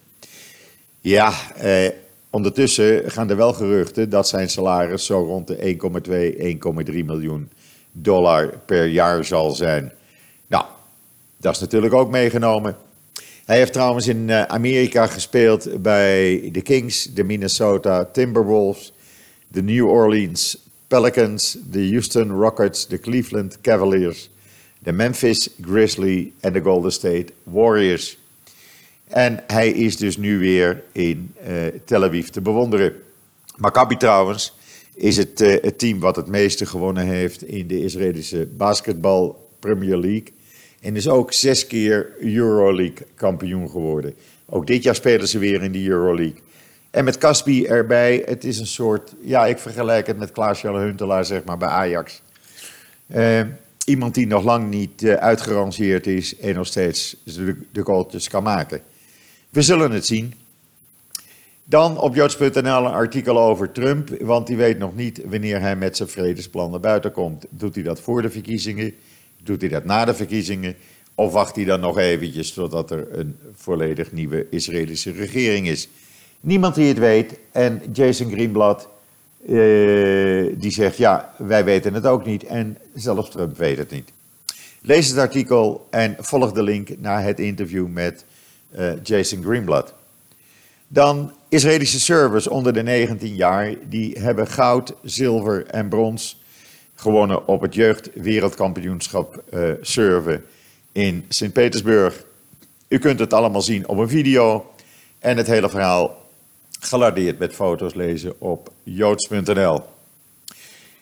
Ja, 1.00 1.34
eh, 1.56 1.90
ondertussen 2.30 3.12
gaan 3.12 3.30
er 3.30 3.38
wel 3.38 3.54
geruchten 3.54 4.10
dat 4.10 4.28
zijn 4.28 4.50
salaris 4.50 5.06
zo 5.06 5.24
rond 5.24 5.48
de 5.48 5.66
1,2, 5.66 6.38
1,3 6.38 7.06
miljoen 7.06 7.50
dollar 7.92 8.54
per 8.66 8.86
jaar 8.86 9.26
zal 9.26 9.52
zijn. 9.52 9.92
Nou, 10.48 10.66
dat 11.38 11.56
is 11.56 11.62
natuurlijk 11.62 11.94
ook 11.94 12.10
meegenomen. 12.10 12.76
Hij 13.46 13.58
heeft 13.58 13.74
trouwens 13.74 14.08
in 14.08 14.30
eh, 14.30 14.42
Amerika 14.44 15.08
gespeeld 15.08 15.82
bij 15.82 16.50
de 16.52 16.62
Kings, 16.62 17.14
de 17.14 17.24
Minnesota 17.24 18.06
Timberwolves, 18.06 18.94
de 19.48 19.64
New 19.64 19.88
Orleans 19.88 20.58
Pelicans, 20.88 21.58
de 21.70 21.90
Houston 21.90 22.32
Rockets, 22.32 22.88
de 22.88 23.00
Cleveland 23.00 23.62
Cavaliers, 23.62 24.30
de 24.80 24.92
Memphis 24.92 25.50
Grizzly 25.62 26.32
en 26.40 26.54
de 26.54 26.62
Golden 26.62 26.92
State 26.92 27.28
Warriors. 27.44 28.18
En 29.08 29.44
hij 29.48 29.70
is 29.70 29.98
dus 29.98 30.18
nu 30.18 30.40
weer 30.40 30.84
in 30.92 31.34
uh, 31.48 31.68
Tel 31.86 32.04
Aviv 32.04 32.28
te 32.28 32.42
bewonderen. 32.42 32.94
Maccabi 33.58 33.98
trouwens 33.98 34.54
is 34.94 35.18
het, 35.18 35.42
uh, 35.42 35.56
het, 35.62 35.80
team 35.80 36.00
wat 36.00 36.16
het 36.16 36.28
meeste 36.28 36.66
gewonnen 36.66 37.06
heeft 37.06 37.44
in 37.44 37.68
de 37.68 37.84
Israëlische 37.84 38.48
basketbal 38.58 39.50
Premier 39.60 39.98
League. 39.98 40.28
En 40.82 40.96
is 40.96 41.08
ook 41.08 41.34
zes 41.34 41.68
keer 41.68 42.14
Euroleague 42.20 43.08
kampioen 43.16 43.70
geworden. 43.70 44.14
Ook 44.46 44.68
dit 44.68 44.84
jaar 44.84 44.96
spelen 44.96 45.28
ze 45.28 45.40
weer 45.40 45.64
in 45.64 45.72
de 45.72 45.88
Euroleague. 45.88 46.42
En 46.92 47.04
met 47.04 47.18
Caspi 47.18 47.66
erbij, 47.66 48.24
het 48.26 48.44
is 48.44 48.60
een 48.60 48.68
soort, 48.68 49.14
ja 49.22 49.46
ik 49.46 49.58
vergelijk 49.58 50.08
het 50.08 50.18
met 50.18 50.32
Klaas-Jan 50.32 50.76
Huntelaar 50.76 51.26
zeg 51.26 51.44
maar 51.44 51.58
bij 51.58 51.68
Ajax. 51.68 52.22
Uh, 53.08 53.42
iemand 53.86 54.14
die 54.14 54.28
nog 54.28 54.44
lang 54.44 54.70
niet 54.70 55.02
uh, 55.02 56.06
is 56.06 56.38
en 56.38 56.56
nog 56.56 56.68
steeds 56.68 57.18
de, 57.24 57.56
de 57.72 57.82
goaltjes 57.84 58.30
kan 58.30 58.44
maken. 58.44 58.82
We 59.50 59.62
zullen 59.62 59.92
het 59.92 60.06
zien. 60.06 60.34
Dan 61.64 61.98
op 61.98 62.16
joods.nl 62.16 62.86
een 62.86 62.86
artikel 62.86 63.40
over 63.40 63.72
Trump, 63.72 64.10
want 64.22 64.48
die 64.48 64.58
weet 64.58 64.78
nog 64.78 64.96
niet 64.96 65.22
wanneer 65.26 65.62
hij 65.62 65.76
met 65.76 65.98
zijn 65.98 66.10
vredesplannen 66.10 66.82
buiten 66.82 67.12
komt. 67.12 67.46
Doet 67.50 67.76
hij 67.76 67.84
dat 67.84 68.02
voor 68.02 68.22
de 68.22 68.30
verkiezingen? 68.30 68.94
Doet 69.44 69.62
hij 69.62 69.70
dat 69.70 69.86
na 69.86 70.06
de 70.06 70.14
verkiezingen? 70.14 70.76
Of 71.16 71.32
wacht 71.32 71.56
hij 71.56 71.66
dan 71.66 71.80
nog 71.80 71.98
eventjes 71.98 72.54
totdat 72.54 72.92
er 72.92 73.20
een 73.20 73.38
volledig 73.54 74.12
nieuwe 74.12 74.48
Israëlische 74.50 75.12
regering 75.12 75.68
is? 75.68 75.90
Niemand 76.40 76.76
die 76.76 76.88
het 76.88 76.98
weet. 76.98 77.40
En 77.52 77.82
Jason 77.94 78.32
Greenblatt 78.32 78.88
uh, 79.48 80.54
die 80.58 80.72
zegt, 80.72 80.98
ja, 80.98 81.34
wij 81.38 81.64
weten 81.64 81.94
het 81.94 82.06
ook 82.06 82.26
niet 82.26 82.44
en 82.44 82.78
zelfs 82.96 83.30
Trump 83.30 83.58
weet 83.58 83.78
het 83.78 83.92
niet. 83.92 84.12
Lees 84.82 85.08
het 85.08 85.18
artikel 85.18 85.88
en 85.90 86.16
volg 86.20 86.52
de 86.52 86.64
link 86.64 86.90
naar 87.00 87.24
het 87.24 87.40
interview 87.40 87.88
met 87.88 88.26
uh, 88.76 88.92
Jason 89.04 89.44
Greenblatt. 89.44 89.94
Dan 90.88 91.32
Israëlische 91.50 92.00
servers 92.00 92.48
onder 92.48 92.74
de 92.74 92.84
19 92.84 93.36
jaar, 93.36 93.76
die 93.90 94.20
hebben 94.20 94.48
goud, 94.48 94.94
zilver 95.04 95.66
en 95.66 95.90
brons 95.90 96.41
gewonnen 97.01 97.48
op 97.48 97.62
het 97.62 97.75
jeugdwereldkampioenschap 97.75 99.43
uh, 99.53 99.72
surfen 99.81 100.46
in 100.91 101.25
Sint-Petersburg. 101.29 102.24
U 102.88 102.98
kunt 102.98 103.20
het 103.20 103.34
allemaal 103.34 103.62
zien 103.62 103.88
op 103.88 103.98
een 103.98 104.10
video 104.10 104.72
en 105.20 105.38
het 105.38 105.48
hele 105.48 105.70
verhaal 105.70 106.29
gelardeerd 106.79 107.39
met 107.39 107.53
foto's 107.53 107.93
lezen 107.93 108.41
op 108.41 108.72
joods.nl. 108.84 109.81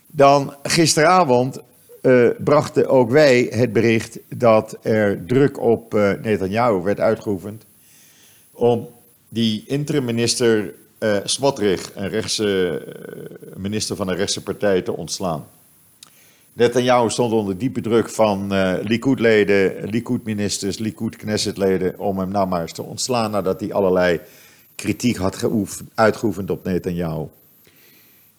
Dan 0.07 0.55
gisteravond 0.63 1.59
uh, 2.01 2.29
brachten 2.37 2.87
ook 2.87 3.11
wij 3.11 3.47
het 3.49 3.73
bericht 3.73 4.19
dat 4.35 4.77
er 4.81 5.25
druk 5.25 5.59
op 5.59 5.93
uh, 5.93 6.11
Netanyahu 6.21 6.81
werd 6.81 6.99
uitgeoefend 6.99 7.65
om 8.51 8.87
die 9.29 9.63
interim-minister 9.67 10.73
uh, 10.99 11.17
een 11.95 12.09
rechtse, 12.09 12.81
minister 13.55 13.95
van 13.95 14.07
een 14.07 14.15
rechtse 14.15 14.43
partij, 14.43 14.81
te 14.81 14.95
ontslaan. 14.95 15.47
Netanyahu 16.59 17.09
stond 17.09 17.33
onder 17.33 17.57
diepe 17.57 17.81
druk 17.81 18.09
van 18.09 18.53
uh, 18.53 18.73
Likud-leden, 18.81 19.89
Likud-ministers, 19.89 20.77
Likud-Knesset-leden 20.77 21.99
om 21.99 22.19
hem 22.19 22.31
nou 22.31 22.47
maar 22.47 22.61
eens 22.61 22.71
te 22.71 22.83
ontslaan 22.83 23.31
nadat 23.31 23.59
hij 23.59 23.73
allerlei 23.73 24.19
kritiek 24.75 25.15
had 25.15 25.49
uitgeoefend 25.95 26.49
op 26.49 26.63
Netanyahu. 26.63 27.25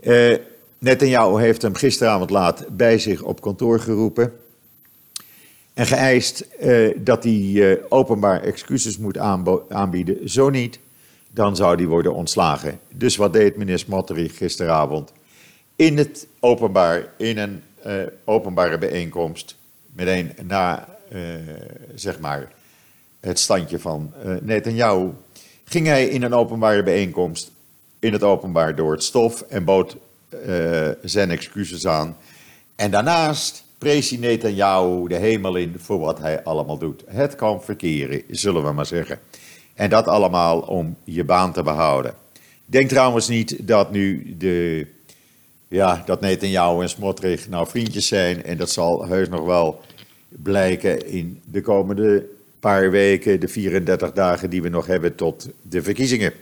Uh, 0.00 0.36
Netanyahu 0.78 1.40
heeft 1.40 1.62
hem 1.62 1.74
gisteravond 1.74 2.30
laat 2.30 2.64
bij 2.76 2.98
zich 2.98 3.22
op 3.22 3.40
kantoor 3.40 3.80
geroepen 3.80 4.32
en 5.74 5.86
geëist 5.86 6.46
uh, 6.62 6.96
dat 6.96 7.24
hij 7.24 7.78
openbaar 7.88 8.42
excuses 8.42 8.98
moet 8.98 9.18
aanbieden. 9.68 10.30
Zo 10.30 10.50
niet, 10.50 10.78
dan 11.30 11.56
zou 11.56 11.76
hij 11.76 11.86
worden 11.86 12.14
ontslagen. 12.14 12.80
Dus 12.94 13.16
wat 13.16 13.32
deed 13.32 13.56
minister 13.56 13.88
Smotrich 13.88 14.36
gisteravond? 14.36 15.12
In 15.76 15.98
het 15.98 16.26
openbaar, 16.40 17.12
in 17.16 17.38
een 17.38 17.62
uh, 17.86 18.02
openbare 18.24 18.78
bijeenkomst, 18.78 19.56
meteen 19.92 20.32
na 20.42 20.88
zeg 21.94 22.18
maar 22.18 22.52
het 23.20 23.38
standje 23.38 23.78
van 23.78 24.12
Netanyahu, 24.42 25.10
ging 25.64 25.86
hij 25.86 26.06
in 26.06 26.22
een 26.22 26.34
openbare 26.34 26.82
bijeenkomst 26.82 27.50
in 27.98 28.12
het 28.12 28.22
openbaar 28.22 28.74
door 28.74 28.92
het 28.92 29.02
stof 29.02 29.40
en 29.40 29.64
bood 29.64 29.96
zijn 31.02 31.30
excuses 31.30 31.86
aan. 31.86 32.16
En 32.76 32.90
daarnaast 32.90 33.64
prees 33.78 34.10
Netanyahu 34.10 35.08
de 35.08 35.16
hemel 35.16 35.56
in 35.56 35.74
voor 35.78 35.98
wat 35.98 36.18
hij 36.18 36.42
allemaal 36.42 36.78
doet. 36.78 37.02
Het 37.06 37.34
kan 37.34 37.62
verkeren, 37.62 38.22
zullen 38.28 38.64
we 38.64 38.72
maar 38.72 38.86
zeggen. 38.86 39.18
En 39.74 39.90
dat 39.90 40.06
allemaal 40.06 40.60
om 40.60 40.96
je 41.04 41.24
baan 41.24 41.52
te 41.52 41.62
behouden. 41.62 42.14
Denk 42.66 42.88
trouwens 42.88 43.28
niet 43.28 43.66
dat 43.66 43.90
nu 43.90 44.34
de, 44.38 44.86
ja, 45.70 46.02
dat 46.06 46.20
Netanyahu 46.20 46.82
en 46.82 46.88
Smotrich 46.88 47.48
nou 47.48 47.68
vriendjes 47.68 48.06
zijn. 48.06 48.44
En 48.44 48.56
dat 48.56 48.70
zal 48.70 49.06
heus 49.06 49.28
nog 49.28 49.44
wel 49.44 49.80
blijken 50.28 51.06
in 51.06 51.40
de 51.44 51.60
komende 51.60 52.26
paar 52.60 52.90
weken, 52.90 53.40
de 53.40 53.48
34 53.48 54.12
dagen 54.12 54.50
die 54.50 54.62
we 54.62 54.68
nog 54.68 54.86
hebben 54.86 55.14
tot 55.14 55.48
de 55.62 55.82
verkiezingen. 55.82 56.32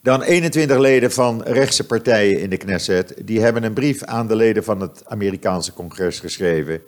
Dan 0.00 0.22
21 0.22 0.78
leden 0.78 1.12
van 1.12 1.42
rechtse 1.42 1.86
partijen 1.86 2.40
in 2.40 2.50
de 2.50 2.56
Knesset, 2.56 3.14
die 3.24 3.40
hebben 3.40 3.62
een 3.62 3.72
brief 3.72 4.02
aan 4.02 4.26
de 4.26 4.36
leden 4.36 4.64
van 4.64 4.80
het 4.80 5.02
Amerikaanse 5.06 5.72
congres 5.72 6.20
geschreven. 6.20 6.82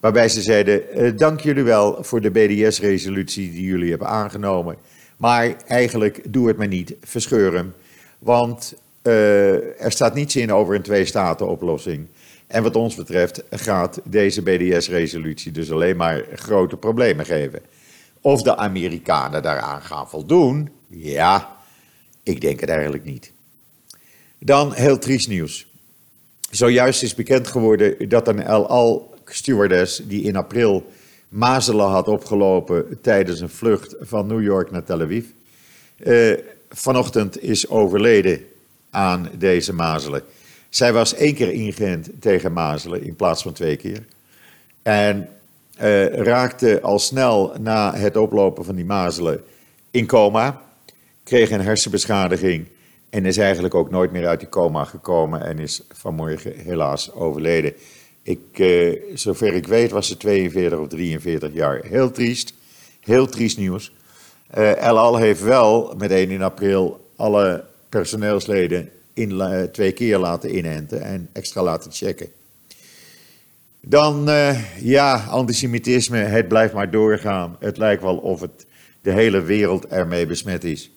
Waarbij 0.00 0.28
ze 0.28 0.42
zeiden, 0.42 0.90
eh, 0.90 1.16
dank 1.16 1.40
jullie 1.40 1.62
wel 1.62 2.04
voor 2.04 2.20
de 2.20 2.30
BDS-resolutie 2.30 3.52
die 3.52 3.62
jullie 3.62 3.90
hebben 3.90 4.08
aangenomen. 4.08 4.76
Maar 5.16 5.56
eigenlijk 5.66 6.32
doe 6.32 6.48
het 6.48 6.56
me 6.56 6.66
niet, 6.66 6.94
verscheur 7.02 7.54
hem. 7.54 7.74
Want 8.18 8.74
uh, 9.08 9.82
er 9.84 9.92
staat 9.92 10.14
niets 10.14 10.36
in 10.36 10.52
over 10.52 10.74
een 10.74 10.82
twee-staten-oplossing. 10.82 12.06
En 12.46 12.62
wat 12.62 12.76
ons 12.76 12.94
betreft 12.94 13.42
gaat 13.50 14.00
deze 14.04 14.42
BDS-resolutie 14.42 15.52
dus 15.52 15.72
alleen 15.72 15.96
maar 15.96 16.24
grote 16.34 16.76
problemen 16.76 17.26
geven. 17.26 17.60
Of 18.20 18.42
de 18.42 18.56
Amerikanen 18.56 19.42
daaraan 19.42 19.82
gaan 19.82 20.08
voldoen, 20.08 20.70
ja, 20.88 21.56
ik 22.22 22.40
denk 22.40 22.60
het 22.60 22.68
eigenlijk 22.68 23.04
niet. 23.04 23.32
Dan 24.38 24.72
heel 24.72 24.98
triest 24.98 25.28
nieuws. 25.28 25.66
Zojuist 26.50 27.02
is 27.02 27.14
bekend 27.14 27.46
geworden 27.46 28.08
dat 28.08 28.28
een 28.28 28.42
El 28.42 28.68
Al 28.68 29.14
stewardess 29.24 30.02
die 30.06 30.22
in 30.22 30.36
april 30.36 30.86
mazelen 31.28 31.86
had 31.86 32.08
opgelopen 32.08 32.98
tijdens 33.00 33.40
een 33.40 33.48
vlucht 33.48 33.94
van 34.00 34.26
New 34.26 34.42
York 34.42 34.70
naar 34.70 34.84
Tel 34.84 35.00
Aviv, 35.00 35.24
eh, 35.96 36.32
vanochtend 36.68 37.42
is 37.42 37.68
overleden 37.68 38.40
aan 38.90 39.30
deze 39.38 39.72
mazelen. 39.72 40.22
Zij 40.68 40.92
was 40.92 41.14
één 41.14 41.34
keer 41.34 41.52
ingeënt 41.52 42.10
tegen 42.20 42.52
mazelen 42.52 43.02
in 43.02 43.16
plaats 43.16 43.42
van 43.42 43.52
twee 43.52 43.76
keer. 43.76 44.04
En 44.82 45.28
eh, 45.76 46.06
raakte 46.06 46.80
al 46.80 46.98
snel 46.98 47.52
na 47.60 47.94
het 47.94 48.16
oplopen 48.16 48.64
van 48.64 48.74
die 48.74 48.84
mazelen 48.84 49.44
in 49.90 50.06
coma 50.06 50.62
kreeg 51.24 51.50
een 51.50 51.60
hersenbeschadiging 51.60 52.66
en 53.10 53.26
is 53.26 53.36
eigenlijk 53.36 53.74
ook 53.74 53.90
nooit 53.90 54.12
meer 54.12 54.26
uit 54.26 54.40
die 54.40 54.48
coma 54.48 54.84
gekomen 54.84 55.44
en 55.44 55.58
is 55.58 55.82
vanmorgen 55.88 56.52
helaas 56.56 57.12
overleden. 57.12 57.72
Ik, 58.22 58.40
eh, 58.52 59.00
zover 59.14 59.54
ik 59.54 59.66
weet 59.66 59.90
was 59.90 60.08
ze 60.08 60.16
42 60.16 60.78
of 60.78 60.88
43 60.88 61.52
jaar. 61.52 61.80
Heel 61.84 62.10
triest, 62.10 62.54
heel 63.00 63.26
triest 63.26 63.58
nieuws. 63.58 63.92
Uh, 64.58 64.82
El 64.82 64.98
Al 64.98 65.16
heeft 65.16 65.42
wel 65.42 65.94
met 65.98 66.10
1 66.10 66.30
in 66.30 66.42
april 66.42 67.10
alle 67.16 67.64
personeelsleden 67.88 68.90
in, 69.14 69.30
uh, 69.30 69.62
twee 69.62 69.92
keer 69.92 70.18
laten 70.18 70.56
inenten 70.56 71.02
en 71.02 71.28
extra 71.32 71.62
laten 71.62 71.92
checken. 71.92 72.28
Dan, 73.80 74.28
uh, 74.28 74.80
ja, 74.82 75.24
antisemitisme, 75.28 76.18
het 76.18 76.48
blijft 76.48 76.74
maar 76.74 76.90
doorgaan. 76.90 77.56
Het 77.60 77.76
lijkt 77.76 78.02
wel 78.02 78.16
of 78.16 78.40
het 78.40 78.66
de 79.00 79.12
hele 79.12 79.42
wereld 79.42 79.86
ermee 79.86 80.26
besmet 80.26 80.64
is. 80.64 80.90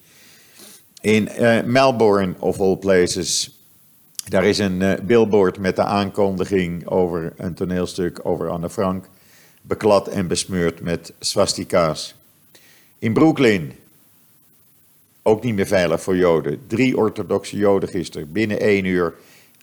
In 1.02 1.30
uh, 1.40 1.64
Melbourne, 1.64 2.34
of 2.40 2.60
all 2.60 2.78
places, 2.78 3.60
daar 4.28 4.46
is 4.46 4.58
een 4.58 5.00
billboard 5.04 5.58
met 5.58 5.76
de 5.76 5.84
aankondiging 5.84 6.88
over 6.88 7.34
een 7.38 7.54
toneelstuk 7.54 8.20
over 8.24 8.50
Anne 8.50 8.70
Frank, 8.70 9.06
beklad 9.62 10.08
en 10.08 10.28
besmeurd 10.28 10.82
met 10.82 11.14
swastika's. 11.20 12.16
In 13.00 13.14
Brooklyn, 13.14 13.74
ook 15.24 15.44
niet 15.44 15.56
meer 15.56 15.68
veilig 15.68 16.02
voor 16.02 16.18
Joden, 16.18 16.60
drie 16.68 16.98
orthodoxe 16.98 17.58
Joden 17.58 17.90
gisteren 17.90 18.32
binnen 18.32 18.60
één 18.60 18.86
uur 18.86 19.14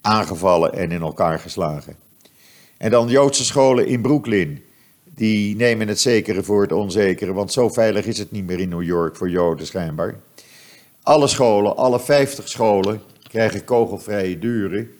aangevallen 0.01 0.73
en 0.73 0.91
in 0.91 1.01
elkaar 1.01 1.39
geslagen. 1.39 1.97
En 2.77 2.91
dan 2.91 3.09
Joodse 3.09 3.45
scholen 3.45 3.87
in 3.87 4.01
Brooklyn, 4.01 4.63
die 5.05 5.57
nemen 5.57 5.89
het 5.89 6.01
zekere 6.01 6.43
voor 6.43 6.63
het 6.63 6.73
onzekere, 6.73 7.33
want 7.33 7.53
zo 7.53 7.69
veilig 7.69 8.07
is 8.07 8.19
het 8.19 8.31
niet 8.31 8.47
meer 8.47 8.61
in 8.61 8.69
New 8.69 8.83
York 8.83 9.17
voor 9.17 9.31
Joden 9.31 9.67
schijnbaar. 9.67 10.21
Alle 11.03 11.27
scholen, 11.27 11.77
alle 11.77 12.01
50 12.01 12.49
scholen, 12.49 13.01
krijgen 13.29 13.65
kogelvrije 13.65 14.39
deuren. 14.39 14.91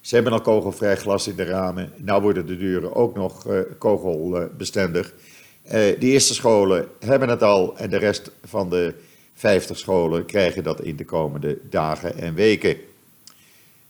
Ze 0.00 0.14
hebben 0.14 0.32
al 0.32 0.40
kogelvrij 0.40 0.96
glas 0.96 1.28
in 1.28 1.36
de 1.36 1.44
ramen. 1.44 1.92
Nou 1.96 2.22
worden 2.22 2.46
de 2.46 2.56
deuren 2.56 2.94
ook 2.94 3.14
nog 3.14 3.46
uh, 3.46 3.60
kogelbestendig. 3.78 5.14
Uh, 5.64 5.72
de 5.72 5.96
eerste 5.98 6.34
scholen 6.34 6.88
hebben 6.98 7.28
het 7.28 7.42
al 7.42 7.76
en 7.76 7.90
de 7.90 7.96
rest 7.96 8.30
van 8.44 8.70
de 8.70 8.94
50 9.42 9.78
scholen 9.78 10.26
krijgen 10.26 10.62
dat 10.62 10.80
in 10.80 10.96
de 10.96 11.04
komende 11.04 11.58
dagen 11.70 12.18
en 12.18 12.34
weken. 12.34 12.76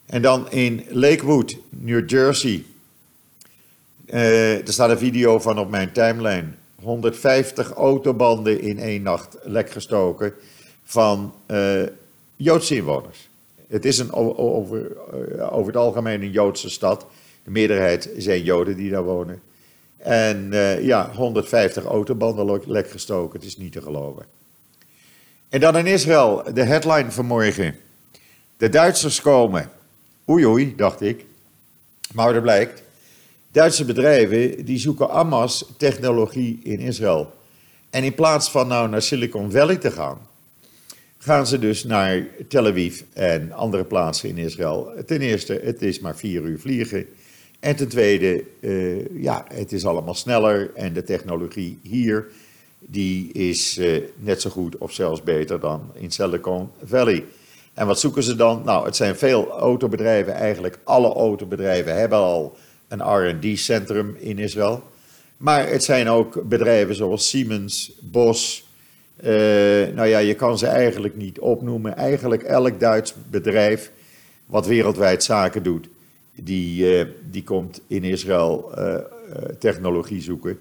En 0.07 0.23
dan 0.23 0.51
in 0.51 0.85
Lakewood, 0.89 1.57
New 1.69 2.11
Jersey. 2.11 2.65
Uh, 4.07 4.67
er 4.67 4.73
staat 4.73 4.91
een 4.91 4.99
video 4.99 5.39
van 5.39 5.59
op 5.59 5.71
mijn 5.71 5.93
timeline. 5.93 6.47
150 6.83 7.71
autobanden 7.71 8.61
in 8.61 8.79
één 8.79 9.03
nacht 9.03 9.37
lek 9.43 9.71
gestoken 9.71 10.35
van 10.85 11.35
uh, 11.51 11.83
Joodse 12.37 12.75
inwoners. 12.75 13.29
Het 13.69 13.85
is 13.85 13.99
een, 13.99 14.13
over, 14.13 14.93
uh, 15.37 15.53
over 15.55 15.67
het 15.67 15.77
algemeen 15.77 16.23
een 16.23 16.31
Joodse 16.31 16.71
stad. 16.71 17.07
De 17.45 17.51
meerderheid 17.51 18.11
zijn 18.17 18.43
Joden 18.43 18.77
die 18.77 18.91
daar 18.91 19.05
wonen. 19.05 19.41
En 19.97 20.49
ja, 20.81 21.13
150 21.15 21.85
autobanden 21.85 22.61
lek 22.67 22.91
gestoken. 22.91 23.39
Het 23.39 23.49
is 23.49 23.57
niet 23.57 23.73
te 23.73 23.83
geloven. 23.83 24.42
En 25.53 25.61
dan 25.61 25.77
in 25.77 25.87
Israël, 25.87 26.43
de 26.55 26.63
headline 26.63 27.11
vanmorgen. 27.11 27.77
De 28.57 28.69
Duitsers 28.69 29.21
komen. 29.21 29.71
Oei 30.29 30.47
oei, 30.47 30.77
dacht 30.77 31.01
ik. 31.01 31.25
Maar 32.15 32.35
er 32.35 32.41
blijkt, 32.43 32.83
Duitse 33.51 33.85
bedrijven 33.85 34.65
die 34.65 34.79
zoeken 34.79 35.11
Amas 35.11 35.65
technologie 35.77 36.61
in 36.63 36.79
Israël. 36.79 37.33
En 37.91 38.05
in 38.05 38.15
plaats 38.15 38.51
van 38.51 38.69
nou 38.69 38.89
naar 38.89 39.03
Silicon 39.03 39.51
Valley 39.51 39.77
te 39.77 39.91
gaan, 39.91 40.19
gaan 41.19 41.47
ze 41.47 41.59
dus 41.59 41.85
naar 41.85 42.27
Tel 42.49 42.67
Aviv 42.67 43.01
en 43.13 43.53
andere 43.53 43.85
plaatsen 43.85 44.29
in 44.29 44.39
Israël. 44.39 44.93
Ten 45.07 45.21
eerste, 45.21 45.61
het 45.65 45.83
is 45.83 46.01
maar 46.01 46.17
vier 46.17 46.43
uur 46.43 46.59
vliegen. 46.59 47.07
En 47.61 47.77
ten 47.77 47.89
tweede, 47.89 48.45
uh, 48.61 49.23
ja, 49.23 49.45
het 49.55 49.73
is 49.73 49.87
allemaal 49.87 50.15
sneller 50.15 50.71
en 50.75 50.93
de 50.93 51.03
technologie 51.03 51.79
hier, 51.83 52.27
die 52.87 53.33
is 53.33 53.79
uh, 53.79 54.03
net 54.17 54.41
zo 54.41 54.51
goed 54.51 54.79
of 54.79 54.93
zelfs 54.93 55.23
beter 55.23 55.61
dan 55.61 55.91
in 55.95 56.11
Silicon 56.11 56.71
Valley. 56.85 57.25
En 57.75 57.87
wat 57.87 58.01
zoeken 58.01 58.23
ze 58.23 58.37
dan? 58.37 58.63
Nou, 58.65 58.85
het 58.85 58.97
zijn 58.97 59.17
veel 59.17 59.49
autobedrijven, 59.49 60.33
eigenlijk 60.33 60.79
alle 60.85 61.13
autobedrijven 61.15 61.97
hebben 61.97 62.19
al 62.19 62.57
een 62.89 63.01
R&D-centrum 63.01 64.17
in 64.19 64.39
Israël. 64.39 64.83
Maar 65.37 65.69
het 65.69 65.85
zijn 65.85 66.09
ook 66.09 66.49
bedrijven 66.49 66.95
zoals 66.95 67.29
Siemens, 67.29 67.93
Bosch, 68.01 68.61
uh, 69.21 69.29
nou 69.95 70.07
ja, 70.07 70.19
je 70.19 70.35
kan 70.35 70.59
ze 70.59 70.67
eigenlijk 70.67 71.17
niet 71.17 71.39
opnoemen. 71.39 71.97
Eigenlijk 71.97 72.43
elk 72.43 72.81
Duits 72.81 73.15
bedrijf 73.31 73.93
wat 74.47 74.67
wereldwijd 74.67 75.25
zaken 75.25 75.63
doet, 75.63 75.89
die, 76.35 76.99
uh, 76.99 77.07
die 77.31 77.45
komt 77.45 77.81
in 77.87 78.05
Israël 78.05 78.75
technologie 79.59 80.23
zoeken. 80.23 80.59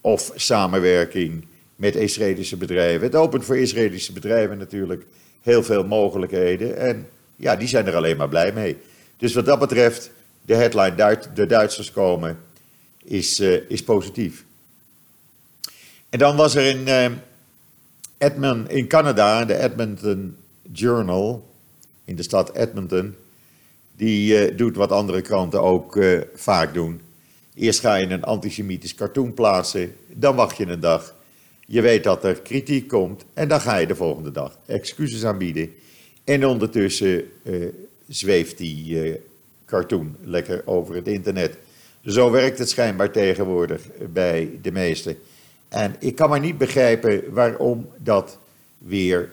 Of 0.00 0.32
samenwerking 0.34 1.44
met 1.76 1.94
Israëlische 1.94 2.56
bedrijven. 2.56 3.06
Het 3.06 3.14
opent 3.14 3.44
voor 3.44 3.58
Israëlische 3.58 4.12
bedrijven 4.12 4.58
natuurlijk 4.58 5.06
heel 5.42 5.62
veel 5.62 5.84
mogelijkheden. 5.84 6.76
En 6.76 7.08
ja, 7.36 7.56
die 7.56 7.68
zijn 7.68 7.86
er 7.86 7.94
alleen 7.94 8.16
maar 8.16 8.28
blij 8.28 8.52
mee. 8.52 8.76
Dus 9.16 9.34
wat 9.34 9.44
dat 9.44 9.58
betreft, 9.58 10.10
de 10.42 10.54
headline 10.54 11.18
de 11.34 11.46
Duitsers 11.46 11.92
komen, 11.92 12.38
is, 13.04 13.40
uh, 13.40 13.70
is 13.70 13.82
positief. 13.82 14.44
En 16.08 16.18
dan 16.18 16.36
was 16.36 16.54
er 16.54 16.66
in, 16.66 17.12
uh, 18.38 18.58
in 18.68 18.86
Canada, 18.88 19.44
de 19.44 19.58
Edmonton 19.58 20.36
Journal, 20.72 21.50
in 22.04 22.16
de 22.16 22.22
stad 22.22 22.54
Edmonton, 22.54 23.14
die 23.96 24.50
uh, 24.50 24.56
doet 24.56 24.76
wat 24.76 24.92
andere 24.92 25.20
kranten 25.20 25.62
ook 25.62 25.98
vaak 26.34 26.74
doen. 26.74 27.00
Eerst 27.54 27.80
ga 27.80 27.94
je 27.94 28.06
een 28.06 28.24
antisemitisch 28.24 28.94
cartoon 28.94 29.34
plaatsen, 29.34 29.96
dan 30.06 30.36
wacht 30.36 30.56
je 30.56 30.66
een 30.66 30.80
dag. 30.80 31.15
Je 31.66 31.80
weet 31.80 32.04
dat 32.04 32.24
er 32.24 32.40
kritiek 32.40 32.88
komt 32.88 33.24
en 33.34 33.48
dan 33.48 33.60
ga 33.60 33.76
je 33.76 33.86
de 33.86 33.94
volgende 33.94 34.30
dag 34.30 34.58
excuses 34.66 35.24
aanbieden. 35.24 35.70
En 36.24 36.46
ondertussen 36.46 37.24
zweeft 38.08 38.58
die 38.58 39.20
cartoon 39.64 40.16
lekker 40.22 40.62
over 40.64 40.94
het 40.94 41.08
internet. 41.08 41.56
Zo 42.04 42.30
werkt 42.30 42.58
het 42.58 42.68
schijnbaar 42.68 43.10
tegenwoordig 43.10 43.82
bij 44.12 44.50
de 44.62 44.72
meesten. 44.72 45.16
En 45.68 45.96
ik 45.98 46.14
kan 46.14 46.28
maar 46.28 46.40
niet 46.40 46.58
begrijpen 46.58 47.32
waarom 47.32 47.88
dat 47.98 48.38
weer 48.78 49.32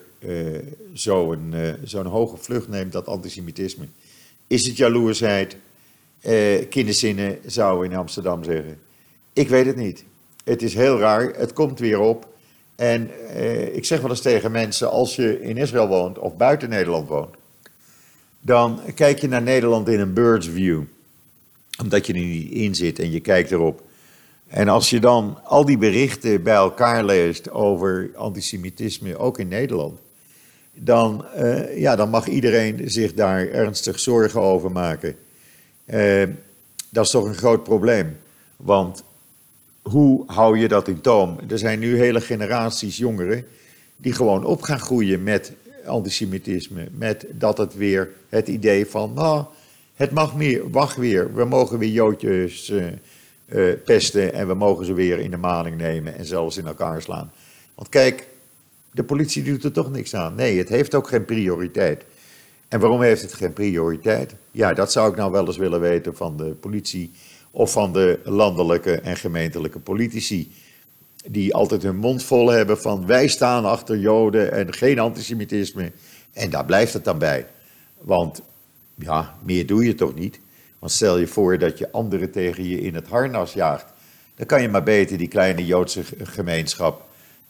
zo'n 0.94 1.52
uh, 1.54 1.74
zo'n 1.84 2.06
hoge 2.06 2.38
vlucht 2.38 2.68
neemt, 2.68 2.92
dat 2.92 3.08
antisemitisme. 3.08 3.86
Is 4.48 4.68
het 4.68 4.78
jaloersheid? 4.78 5.58
Uh, 6.26 6.70
kinderzinnen 6.70 7.38
zou 7.46 7.86
in 7.86 7.96
Amsterdam 7.96 8.44
zeggen. 8.44 8.80
Ik 9.34 9.50
weet 9.50 9.66
het 9.66 9.76
niet. 9.76 10.04
Het 10.44 10.62
is 10.62 10.74
heel 10.74 11.00
raar, 11.00 11.34
het 11.36 11.54
komt 11.54 11.80
weer 11.80 12.00
op. 12.00 12.28
En 12.76 13.10
ik 13.76 13.86
zeg 13.86 14.02
wel 14.02 14.10
eens 14.10 14.22
tegen 14.22 14.52
mensen, 14.52 14.92
als 14.92 15.16
je 15.16 15.42
in 15.42 15.58
Israël 15.58 15.88
woont 15.88 16.20
of 16.20 16.38
buiten 16.38 16.70
Nederland 16.70 17.08
woont, 17.08 17.36
dan 18.40 18.80
kijk 18.96 19.20
je 19.20 19.28
naar 19.28 19.42
Nederland 19.42 19.88
in 19.88 20.00
een 20.00 20.14
bird's 20.14 20.48
view. 20.48 20.82
Omdat 21.82 22.06
je 22.06 22.14
er 22.14 22.20
niet 22.20 22.52
in 22.52 22.76
zit 22.76 23.00
en 23.00 23.12
je 23.12 23.20
kijkt 23.20 23.52
erop. 23.52 23.82
En 24.48 24.68
als 24.68 24.90
je 24.90 25.00
dan 25.00 25.40
al 25.44 25.66
die 25.66 25.78
berichten 25.78 26.44
bij 26.44 26.54
elkaar 26.54 27.06
leest 27.06 27.52
over 27.52 28.10
antisemitisme, 28.16 29.18
ook 29.18 29.40
in 29.40 29.48
Nederland, 29.48 30.00
dan, 30.74 31.26
uh, 31.38 31.80
ja, 31.80 31.96
dan 31.96 32.10
mag 32.10 32.28
iedereen 32.28 32.82
zich 32.86 33.14
daar 33.14 33.48
ernstig 33.48 34.00
zorgen 34.00 34.42
over 34.42 34.72
maken. 34.72 35.16
Uh, 35.86 36.24
dat 36.90 37.06
is 37.06 37.12
toch 37.12 37.26
een 37.26 37.36
groot 37.36 37.64
probleem. 37.64 38.18
Want 38.56 39.04
hoe 39.84 40.24
hou 40.26 40.58
je 40.58 40.68
dat 40.68 40.88
in 40.88 41.02
toom? 41.02 41.38
Er 41.50 41.58
zijn 41.58 41.80
nu 41.80 41.98
hele 41.98 42.22
generaties 42.22 42.98
jongeren 42.98 43.46
die 43.98 44.14
gewoon 44.14 44.46
op 44.46 44.62
gaan 44.62 44.80
groeien 44.80 45.24
met 45.24 45.54
antisemitisme. 45.86 46.88
Met 46.92 47.26
dat 47.32 47.58
het 47.58 47.76
weer 47.76 48.10
het 48.30 48.48
idee 48.48 48.86
van, 48.86 49.14
nou, 49.14 49.46
het 49.96 50.12
mag 50.12 50.36
meer, 50.36 50.70
wacht 50.70 50.96
weer, 50.96 51.34
we 51.34 51.46
mogen 51.46 51.80
weer 51.80 51.92
Joodjes 51.92 52.70
uh, 52.70 52.86
uh, 53.46 53.74
pesten 53.86 54.34
en 54.34 54.48
we 54.48 54.54
mogen 54.54 54.86
ze 54.86 54.94
weer 54.94 55.20
in 55.20 55.32
de 55.32 55.38
maling 55.38 55.78
nemen 55.78 56.16
en 56.16 56.26
zelfs 56.26 56.58
in 56.58 56.68
elkaar 56.68 57.02
slaan. 57.02 57.32
Want 57.76 57.90
kijk, 57.90 58.28
de 58.92 59.04
politie 59.04 59.44
doet 59.44 59.64
er 59.64 59.72
toch 59.72 59.92
niks 59.92 60.16
aan. 60.16 60.36
Nee, 60.36 60.58
het 60.58 60.70
heeft 60.70 60.96
ook 60.96 61.08
geen 61.08 61.26
prioriteit. 61.26 62.04
En 62.68 62.80
waarom 62.80 63.02
heeft 63.02 63.22
het 63.22 63.34
geen 63.34 63.54
prioriteit? 63.54 64.36
Ja, 64.52 64.74
dat 64.74 64.92
zou 64.92 65.10
ik 65.10 65.16
nou 65.16 65.32
wel 65.32 65.46
eens 65.46 65.58
willen 65.58 65.80
weten 65.80 66.16
van 66.16 66.38
de 66.38 66.46
politie 66.46 67.12
of 67.56 67.72
van 67.72 67.94
de 67.94 68.20
landelijke 68.24 69.00
en 69.00 69.18
gemeentelijke 69.18 69.80
politici 69.80 70.52
die 71.28 71.54
altijd 71.54 71.84
hun 71.84 71.96
mond 71.96 72.24
vol 72.24 72.50
hebben 72.50 72.82
van 72.82 73.06
wij 73.06 73.28
staan 73.28 73.66
achter 73.66 73.98
Joden 73.98 74.52
en 74.52 74.74
geen 74.74 75.00
antisemitisme. 75.00 75.92
En 76.34 76.50
daar 76.50 76.66
blijft 76.66 76.94
het 76.94 77.04
dan 77.04 77.18
bij. 77.18 77.46
Want 77.98 78.42
ja, 78.96 79.38
meer 79.44 79.66
doe 79.66 79.86
je 79.86 79.96
toch 79.96 80.16
niet? 80.16 80.40
Want 80.80 80.92
stel 80.92 81.18
je 81.18 81.28
voor 81.28 81.58
dat 81.58 81.78
je 81.78 81.92
anderen 81.92 82.32
tegen 82.32 82.68
je 82.68 82.82
in 82.82 82.96
het 82.96 83.08
harnas 83.08 83.54
jaagt. 83.54 83.86
Dan 84.36 84.46
kan 84.46 84.62
je 84.62 84.70
maar 84.70 84.84
beter 84.84 85.18
die 85.18 85.28
kleine 85.28 85.66
Joodse 85.66 86.04
gemeenschap 86.24 87.06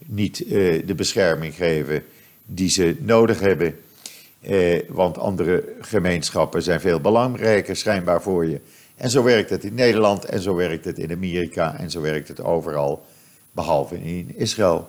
niet 0.06 0.40
uh, 0.40 0.86
de 0.86 0.94
bescherming 0.94 1.54
geven 1.54 2.04
die 2.46 2.68
ze 2.68 2.96
nodig 3.00 3.40
hebben. 3.40 3.78
Uh, 4.48 4.80
want 4.88 5.18
andere 5.18 5.74
gemeenschappen 5.80 6.62
zijn 6.62 6.80
veel 6.80 7.00
belangrijker 7.00 7.76
schijnbaar 7.76 8.22
voor 8.22 8.46
je. 8.46 8.60
En 8.96 9.10
zo 9.10 9.22
werkt 9.22 9.50
het 9.50 9.64
in 9.64 9.74
Nederland 9.74 10.24
en 10.24 10.40
zo 10.40 10.54
werkt 10.54 10.84
het 10.84 10.98
in 10.98 11.12
Amerika 11.12 11.78
en 11.78 11.90
zo 11.90 12.00
werkt 12.00 12.28
het 12.28 12.42
overal 12.42 13.04
behalve 13.52 13.96
in 14.02 14.34
Israël. 14.36 14.88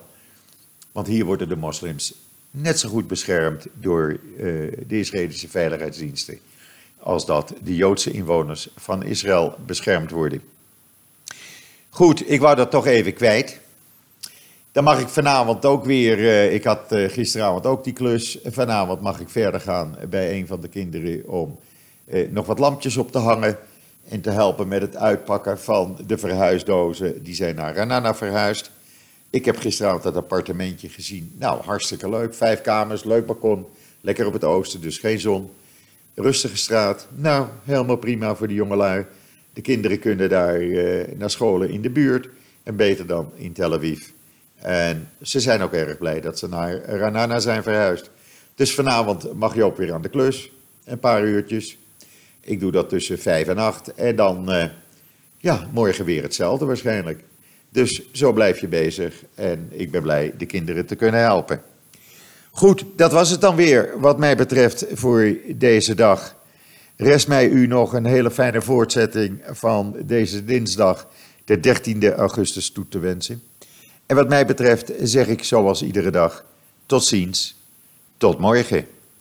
Want 0.92 1.06
hier 1.06 1.24
worden 1.24 1.48
de 1.48 1.56
moslims 1.56 2.14
net 2.50 2.78
zo 2.78 2.88
goed 2.88 3.06
beschermd 3.06 3.66
door 3.72 4.18
uh, 4.36 4.38
de 4.86 4.98
Israëlische 4.98 5.48
veiligheidsdiensten 5.48 6.38
als 6.98 7.26
dat 7.26 7.54
de 7.62 7.76
Joodse 7.76 8.10
inwoners 8.10 8.68
van 8.76 9.02
Israël 9.02 9.54
beschermd 9.66 10.10
worden. 10.10 10.42
Goed, 11.88 12.30
ik 12.30 12.40
wou 12.40 12.56
dat 12.56 12.70
toch 12.70 12.86
even 12.86 13.14
kwijt. 13.14 13.60
Dan 14.76 14.84
mag 14.84 15.00
ik 15.00 15.08
vanavond 15.08 15.64
ook 15.64 15.84
weer, 15.84 16.18
uh, 16.18 16.54
ik 16.54 16.64
had 16.64 16.92
uh, 16.92 17.08
gisteravond 17.08 17.66
ook 17.66 17.84
die 17.84 17.92
klus, 17.92 18.38
vanavond 18.44 19.00
mag 19.00 19.20
ik 19.20 19.28
verder 19.28 19.60
gaan 19.60 19.96
bij 20.08 20.38
een 20.38 20.46
van 20.46 20.60
de 20.60 20.68
kinderen 20.68 21.28
om 21.28 21.58
nog 22.30 22.46
wat 22.46 22.58
lampjes 22.58 22.96
op 22.96 23.12
te 23.12 23.18
hangen 23.18 23.58
en 24.08 24.20
te 24.20 24.30
helpen 24.30 24.68
met 24.68 24.80
het 24.80 24.96
uitpakken 24.96 25.60
van 25.60 25.98
de 26.06 26.18
verhuisdozen. 26.18 27.22
Die 27.22 27.34
zijn 27.34 27.54
naar 27.54 27.74
Ranana 27.74 28.14
verhuisd. 28.14 28.70
Ik 29.30 29.44
heb 29.44 29.58
gisteravond 29.58 30.02
dat 30.02 30.16
appartementje 30.16 30.88
gezien. 30.88 31.32
Nou, 31.38 31.62
hartstikke 31.62 32.08
leuk. 32.08 32.34
Vijf 32.34 32.60
kamers, 32.60 33.04
leuk 33.04 33.26
balkon. 33.26 33.66
Lekker 34.00 34.26
op 34.26 34.32
het 34.32 34.44
oosten, 34.44 34.80
dus 34.80 34.98
geen 34.98 35.20
zon. 35.20 35.50
Rustige 36.14 36.56
straat. 36.56 37.06
Nou, 37.14 37.46
helemaal 37.64 37.96
prima 37.96 38.34
voor 38.34 38.48
de 38.48 38.54
jongelui. 38.54 39.04
De 39.52 39.60
kinderen 39.60 39.98
kunnen 39.98 40.28
daar 40.28 40.60
naar 41.16 41.30
scholen 41.30 41.70
in 41.70 41.82
de 41.82 41.90
buurt. 41.90 42.28
En 42.62 42.76
beter 42.76 43.06
dan 43.06 43.30
in 43.34 43.52
Tel 43.52 43.74
Aviv. 43.74 44.14
En 44.56 45.08
ze 45.22 45.40
zijn 45.40 45.62
ook 45.62 45.72
erg 45.72 45.98
blij 45.98 46.20
dat 46.20 46.38
ze 46.38 46.48
naar 46.48 46.84
Ranana 46.84 47.40
zijn 47.40 47.62
verhuisd. 47.62 48.10
Dus 48.54 48.74
vanavond 48.74 49.32
mag 49.32 49.54
je 49.54 49.64
ook 49.64 49.76
weer 49.76 49.92
aan 49.92 50.02
de 50.02 50.08
klus. 50.08 50.50
Een 50.84 50.98
paar 50.98 51.24
uurtjes. 51.24 51.78
Ik 52.40 52.60
doe 52.60 52.72
dat 52.72 52.88
tussen 52.88 53.18
vijf 53.18 53.48
en 53.48 53.58
acht. 53.58 53.94
En 53.94 54.16
dan, 54.16 54.52
uh, 54.52 54.64
ja, 55.38 55.68
morgen 55.72 56.04
weer 56.04 56.22
hetzelfde 56.22 56.64
waarschijnlijk. 56.64 57.24
Dus 57.68 58.02
zo 58.12 58.32
blijf 58.32 58.60
je 58.60 58.68
bezig. 58.68 59.24
En 59.34 59.68
ik 59.70 59.90
ben 59.90 60.02
blij 60.02 60.34
de 60.38 60.46
kinderen 60.46 60.86
te 60.86 60.94
kunnen 60.94 61.20
helpen. 61.20 61.62
Goed, 62.50 62.84
dat 62.96 63.12
was 63.12 63.30
het 63.30 63.40
dan 63.40 63.56
weer 63.56 64.00
wat 64.00 64.18
mij 64.18 64.36
betreft 64.36 64.86
voor 64.92 65.36
deze 65.54 65.94
dag. 65.94 66.36
Rest 66.96 67.28
mij 67.28 67.48
u 67.48 67.66
nog 67.66 67.92
een 67.92 68.04
hele 68.04 68.30
fijne 68.30 68.62
voortzetting 68.62 69.42
van 69.50 69.96
deze 70.04 70.44
dinsdag, 70.44 71.08
de 71.44 71.58
13e 71.58 72.14
augustus, 72.14 72.70
toe 72.70 72.88
te 72.88 72.98
wensen. 72.98 73.42
En 74.06 74.16
wat 74.16 74.28
mij 74.28 74.46
betreft 74.46 74.92
zeg 75.02 75.26
ik 75.26 75.44
zoals 75.44 75.82
iedere 75.82 76.10
dag, 76.10 76.44
tot 76.86 77.04
ziens, 77.04 77.56
tot 78.16 78.38
morgen. 78.38 78.86